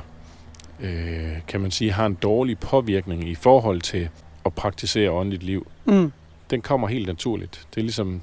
[0.80, 4.08] øh, kan man sige, har en dårlig påvirkning i forhold til
[4.46, 6.12] at praktisere åndeligt liv, mm.
[6.50, 7.66] den kommer helt naturligt.
[7.74, 8.22] Det er ligesom,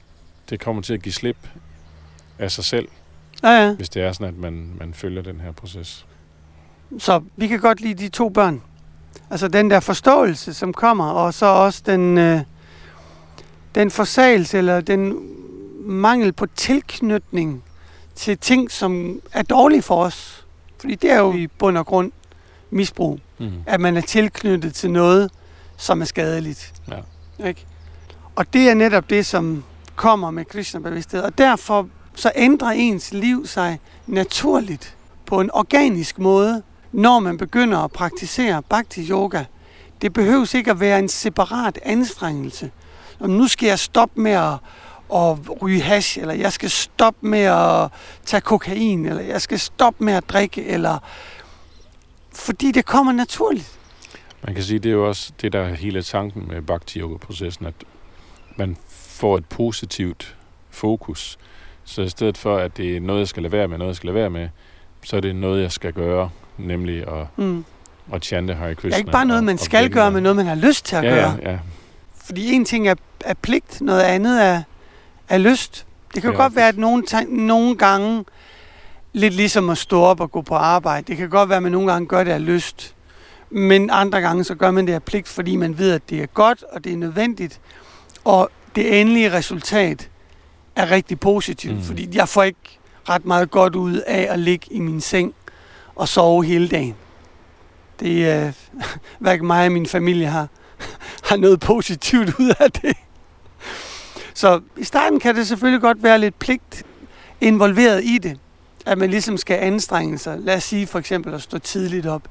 [0.49, 1.37] det kommer til at give slip
[2.39, 2.87] af sig selv,
[3.43, 3.73] ja, ja.
[3.73, 6.06] hvis det er sådan, at man, man følger den her proces.
[6.99, 8.61] Så vi kan godt lide de to børn.
[9.29, 12.41] Altså den der forståelse, som kommer, og så også den, øh,
[13.75, 15.15] den forsagelse, eller den
[15.79, 17.63] mangel på tilknytning
[18.15, 20.45] til ting, som er dårlige for os.
[20.79, 22.11] Fordi det er jo i bund og grund
[22.69, 23.19] misbrug.
[23.37, 23.51] Mm.
[23.65, 25.31] At man er tilknyttet til noget,
[25.77, 26.73] som er skadeligt.
[26.91, 27.47] Ja.
[27.47, 27.65] Ikke?
[28.35, 29.63] Og det er netop det, som
[29.95, 31.21] kommer med Krishna-bevidsthed.
[31.21, 37.77] Og derfor så ændrer ens liv sig naturligt på en organisk måde, når man begynder
[37.77, 39.43] at praktisere bhakti yoga.
[40.01, 42.71] Det behøves ikke at være en separat anstrengelse.
[43.19, 44.53] Om nu skal jeg stoppe med at,
[45.13, 47.89] at ryge hash, eller jeg skal stoppe med at
[48.25, 50.97] tage kokain, eller jeg skal stoppe med at drikke, eller
[52.33, 53.79] fordi det kommer naturligt.
[54.43, 57.65] Man kan sige, det er jo også det, der er hele tanken med bhakti yoga-processen,
[57.65, 57.73] at
[58.55, 60.35] man får et positivt
[60.69, 61.37] fokus.
[61.83, 63.95] Så i stedet for, at det er noget, jeg skal lade være med, noget, jeg
[63.95, 64.49] skal lade være med,
[65.03, 67.65] så er det noget, jeg skal gøre, nemlig at, mm.
[68.13, 68.89] at chante Hare Krishna.
[68.89, 70.85] Det er ikke bare noget, man og, skal og gøre, men noget, man har lyst
[70.85, 71.37] til at ja, gøre.
[71.43, 71.59] Ja, ja.
[72.25, 72.95] Fordi en ting er,
[73.25, 74.63] er pligt, noget andet er,
[75.29, 75.85] er lyst.
[76.15, 78.25] Det kan ja, godt være, at nogle, nogle gange,
[79.13, 81.71] lidt ligesom at stå op og gå på arbejde, det kan godt være, at man
[81.71, 82.95] nogle gange gør det af lyst.
[83.49, 86.25] Men andre gange, så gør man det af pligt, fordi man ved, at det er
[86.25, 87.59] godt, og det er nødvendigt.
[88.23, 90.09] Og det endelige resultat
[90.75, 91.81] er rigtig positivt, mm.
[91.81, 92.79] fordi jeg får ikke
[93.09, 95.33] ret meget godt ud af at ligge i min seng
[95.97, 96.95] og sove hele dagen.
[97.99, 98.53] Det er, øh,
[99.19, 100.47] hverken mig og min familie har,
[101.29, 102.97] har noget positivt ud af det.
[104.33, 106.83] Så i starten kan det selvfølgelig godt være lidt pligt
[107.41, 108.39] involveret i det.
[108.85, 110.39] At man ligesom skal anstrenge sig.
[110.39, 112.21] Lad os sige for eksempel at stå tidligt op.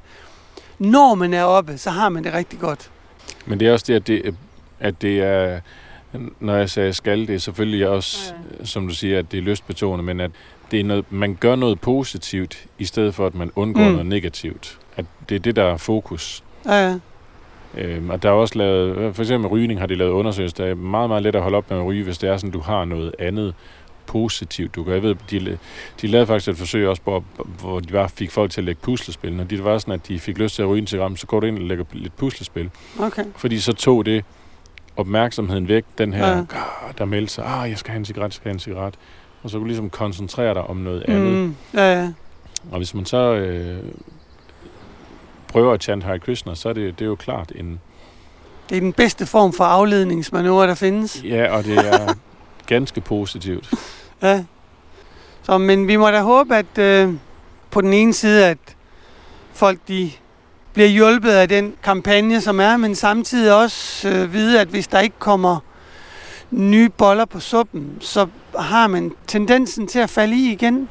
[0.78, 2.90] Når man er oppe, så har man det rigtig godt.
[3.46, 4.36] Men det er også det, at det,
[4.80, 5.60] at det er,
[6.40, 8.64] når jeg sagde skal, det er selvfølgelig også, ja.
[8.64, 10.30] som du siger, at det er lystbetonet, men at
[10.70, 13.90] det er noget, man gør noget positivt, i stedet for at man undgår mm.
[13.90, 14.78] noget negativt.
[14.96, 16.44] At det er det, der er fokus.
[16.66, 16.98] Ja, ja.
[17.76, 20.74] Øhm, og der er også lavet, for eksempel rygning har de lavet undersøgelser, der er
[20.74, 22.84] meget, meget let at holde op med at ryge, hvis det er sådan, du har
[22.84, 23.54] noget andet
[24.06, 24.74] positivt.
[24.74, 25.58] Du kan, jeg ved, de,
[26.00, 27.24] de lavede faktisk et forsøg også, hvor,
[27.60, 29.32] hvor de bare fik folk til at lægge puslespil.
[29.32, 31.40] Når det var sådan, at de fik lyst til at ryge en cigaret, så går
[31.40, 32.70] du ind og lægger lidt puslespil.
[33.00, 33.24] Okay.
[33.36, 34.24] Fordi så tog det
[34.96, 36.44] opmærksomheden væk, den her, ja.
[36.98, 38.94] der meldte sig, ah, jeg skal have en cigaret, jeg skal have en cigaret.
[39.43, 41.32] Og så kunne du ligesom koncentrere dig om noget andet.
[41.32, 42.12] Mm, ja, ja.
[42.70, 43.84] Og hvis man så øh,
[45.49, 47.80] prøver at chante Hare Krishna, så er det, det er jo klart en...
[48.68, 51.24] Det er den bedste form for afledningsmanøvre, der findes.
[51.24, 52.14] Ja, og det er
[52.66, 53.74] ganske positivt.
[54.22, 54.45] Ja.
[55.43, 57.14] Så, men vi må da håbe, at øh,
[57.70, 58.59] på den ene side, at
[59.53, 60.11] folk de
[60.72, 65.01] bliver hjulpet af den kampagne, som er, men samtidig også øh, vide, at hvis der
[65.01, 65.59] ikke kommer
[66.51, 68.26] nye boller på suppen, så
[68.59, 70.88] har man tendensen til at falde i igen.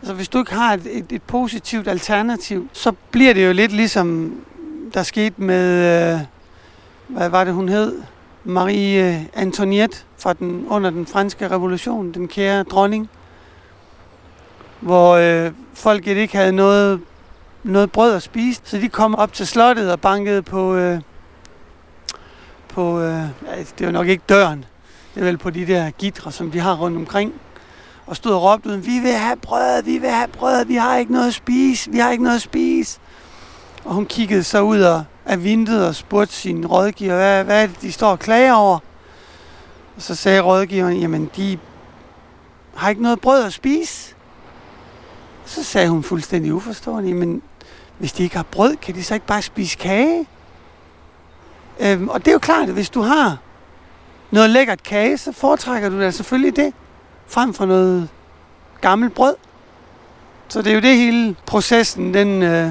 [0.00, 3.72] Altså hvis du ikke har et, et, et positivt alternativ, så bliver det jo lidt
[3.72, 4.36] ligesom
[4.94, 5.68] der skete med,
[6.14, 6.20] øh,
[7.08, 8.02] hvad var det hun hed?
[8.44, 13.10] Marie øh, Antoinette fra den, under den franske revolution, den kære dronning,
[14.80, 17.00] hvor øh, folket ikke havde noget,
[17.62, 21.00] noget brød at spise, så de kom op til slottet og bankede på, øh,
[22.68, 23.22] på øh,
[23.78, 24.64] det var nok ikke døren,
[25.14, 27.32] det er vel på de der gitre, som de har rundt omkring,
[28.06, 30.96] og stod og råbte ud, vi vil have brød, vi vil have brød, vi har
[30.96, 33.00] ikke noget at spise, vi har ikke noget at spise.
[33.84, 37.82] Og hun kiggede så ud af vinduet og spurgte sin rådgiver, hvad, hvad er det,
[37.82, 38.78] de står og klager over?
[39.96, 41.58] Og så sagde rådgiveren, jamen de
[42.74, 44.14] har ikke noget brød at spise.
[45.44, 47.42] Så sagde hun fuldstændig uforstående, men
[47.98, 50.26] hvis de ikke har brød, kan de så ikke bare spise kage?
[51.80, 53.38] Øhm, og det er jo klart, at hvis du har
[54.32, 56.72] noget lækkert kage, så foretrækker du da selvfølgelig det,
[57.26, 58.08] frem for noget
[58.80, 59.34] gammelt brød.
[60.48, 62.70] Så det er jo det hele processen, den, øh,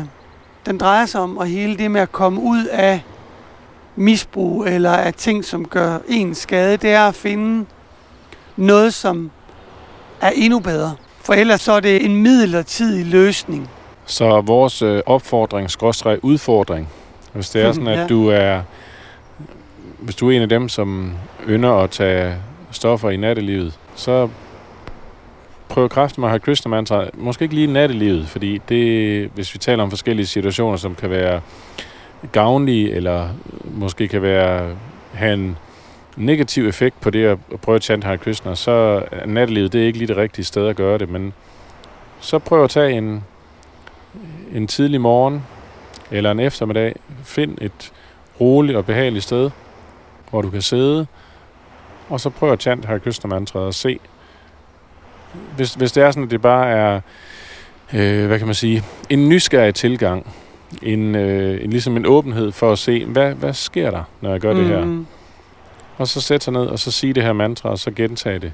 [0.65, 3.01] den drejer sig om, og hele det med at komme ud af
[3.95, 7.65] misbrug eller af ting, som gør en skade, det er at finde
[8.57, 9.31] noget, som
[10.21, 10.95] er endnu bedre.
[11.23, 13.69] For ellers så er det en midlertidig løsning.
[14.05, 16.89] Så vores øh, opfordring, skråstrej udfordring,
[17.33, 18.07] hvis det er sådan, at ja.
[18.07, 18.61] du er
[20.01, 21.13] hvis du er en af dem, som
[21.47, 22.35] ynder at tage
[22.71, 24.29] stoffer i nattelivet, så
[25.69, 27.05] prøv kraftigt med at have Krishna mantra.
[27.13, 31.09] Måske ikke lige i nattelivet, fordi det, hvis vi taler om forskellige situationer, som kan
[31.09, 31.41] være
[32.31, 33.29] gavnlige, eller
[33.63, 34.75] måske kan være
[35.13, 35.57] have en
[36.15, 39.85] negativ effekt på det at prøve at chante Hare Krishna, så er nattelivet det er
[39.85, 41.33] ikke lige det rigtige sted at gøre det, men
[42.19, 43.23] så prøv at tage en,
[44.53, 45.43] en tidlig morgen
[46.11, 46.95] eller en eftermiddag.
[47.23, 47.91] Find et
[48.41, 49.49] roligt og behageligt sted,
[50.31, 51.07] hvor du kan sidde,
[52.09, 53.99] og så prøv at chante Hare Krishna mantraet og se.
[55.55, 57.01] Hvis, hvis det er sådan, at det bare er,
[57.93, 60.33] øh, hvad kan man sige, en nysgerrig tilgang,
[60.81, 64.39] en, øh, en, ligesom en åbenhed for at se, hvad, hvad sker der, når jeg
[64.39, 64.59] gør mm.
[64.59, 64.85] det her?
[64.85, 65.05] Mm.
[65.97, 68.53] Og så sætte sig ned, og så sige det her mantra, og så gentage det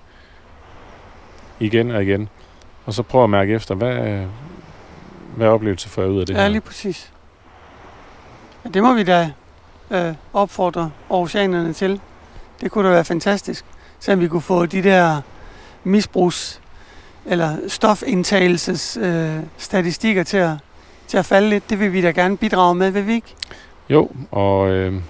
[1.59, 2.30] igen og igen.
[2.86, 4.25] Og så prøv at mærke efter, hvad,
[5.36, 6.45] hvad oplevelse får jeg ud af det ja, her?
[6.45, 7.11] Ja, lige præcis.
[8.65, 9.32] Ja, det må vi da
[9.91, 12.01] øh, opfordre oceanerne til.
[12.61, 13.65] Det kunne da være fantastisk,
[13.99, 15.21] så vi kunne få de der
[15.83, 16.59] misbrugs-
[17.25, 20.51] eller stofindtagelses øh, statistikker til at,
[21.07, 21.69] til at falde lidt.
[21.69, 23.35] Det vil vi da gerne bidrage med, vil vi ikke?
[23.89, 25.01] Jo, og øh,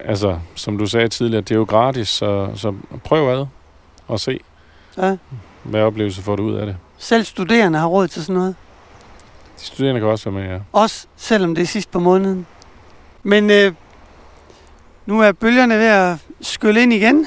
[0.00, 2.74] altså, som du sagde tidligere, det er jo gratis, så, så
[3.04, 3.46] prøv ad
[4.08, 4.40] og se,
[4.98, 5.16] ja.
[5.62, 6.76] hvad oplevelse får du ud af det.
[6.98, 8.54] Selv studerende har råd til sådan noget?
[9.60, 10.60] De studerende kan også være med, ja.
[10.72, 12.46] Også selvom det er sidst på måneden?
[13.26, 13.72] Men øh,
[15.06, 17.26] nu er bølgerne ved at skylle ind igen,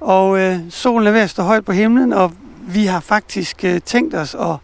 [0.00, 2.32] og øh, solen er ved at stå højt på himlen, og
[2.68, 4.56] vi har faktisk øh, tænkt os at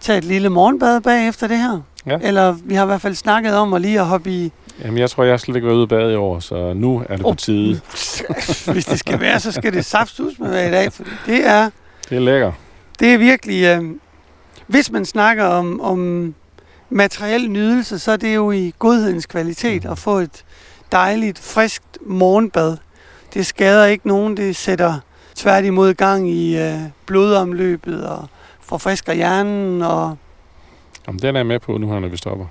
[0.00, 1.80] tage et lille morgenbad bagefter det her.
[2.06, 2.18] Ja.
[2.22, 4.52] Eller vi har i hvert fald snakket om at lige at hoppe i...
[4.84, 7.16] Jamen, jeg tror, jeg slet ikke været ude og bade i år, så nu er
[7.16, 7.80] det på oh, tide.
[8.72, 11.70] Hvis det skal være, så skal det saftus med hver i dag, for det er...
[12.08, 12.52] Det er lækker.
[13.00, 13.64] Det er virkelig...
[13.64, 13.84] Øh,
[14.66, 16.34] hvis man snakker om, om
[16.92, 20.44] materiel nydelse, så er det jo i godhedens kvalitet at få et
[20.92, 22.76] dejligt, friskt morgenbad.
[23.34, 24.98] Det skader ikke nogen, det sætter
[25.34, 28.26] tværtimod gang i øh, blodomløbet og
[28.60, 29.82] forfrisker hjernen.
[29.82, 30.16] Og
[31.06, 32.46] Jamen, den er jeg med på nu, når vi stopper.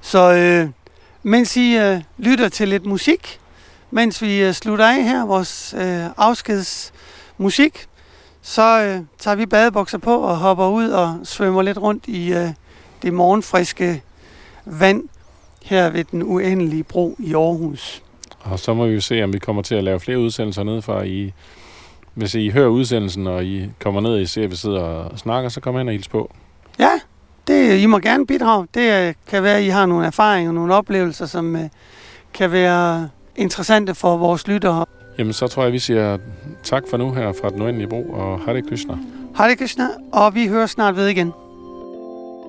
[0.00, 0.68] Så øh,
[1.22, 3.40] mens I øh, lytter til lidt musik,
[3.90, 7.86] mens vi øh, slutter af her, vores øh, afskedsmusik,
[8.42, 12.50] så øh, tager vi badebukser på og hopper ud og svømmer lidt rundt i øh,
[13.02, 14.02] det morgenfriske
[14.64, 15.02] vand
[15.64, 18.02] her ved den uendelige bro i Aarhus.
[18.40, 20.82] Og så må vi jo se, om vi kommer til at lave flere udsendelser ned
[20.82, 21.32] fra I.
[22.14, 25.18] Hvis I hører udsendelsen, og I kommer ned og I ser, at vi sidder og
[25.18, 26.34] snakker, så kom hen og hils på.
[26.78, 27.00] Ja,
[27.46, 28.66] det, I må gerne bidrage.
[28.74, 31.62] Det øh, kan være, at I har nogle erfaringer, nogle oplevelser, som øh,
[32.34, 34.86] kan være interessante for vores lyttere.
[35.18, 36.18] Jamen, så tror jeg, vi siger
[36.62, 38.98] tak for nu her fra Den Uendelige Bro, og Hare Krishna.
[39.34, 41.32] Hare Krishna, og vi hører snart ved igen.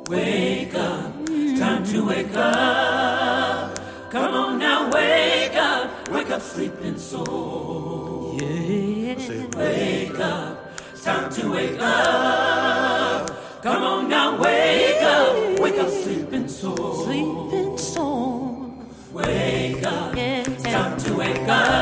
[0.09, 1.25] Wake up,
[1.59, 3.77] time to wake up.
[4.09, 8.35] Come on now, wake up, wake up, sleeping soul.
[8.41, 9.17] Yeah.
[9.19, 13.61] Say, wake up, time to wake up.
[13.61, 17.05] Come on now, wake up, wake up, sleeping soul.
[17.05, 18.73] Sleeping soul.
[19.13, 20.43] Wake up, Yeah.
[20.43, 21.78] time to wake up.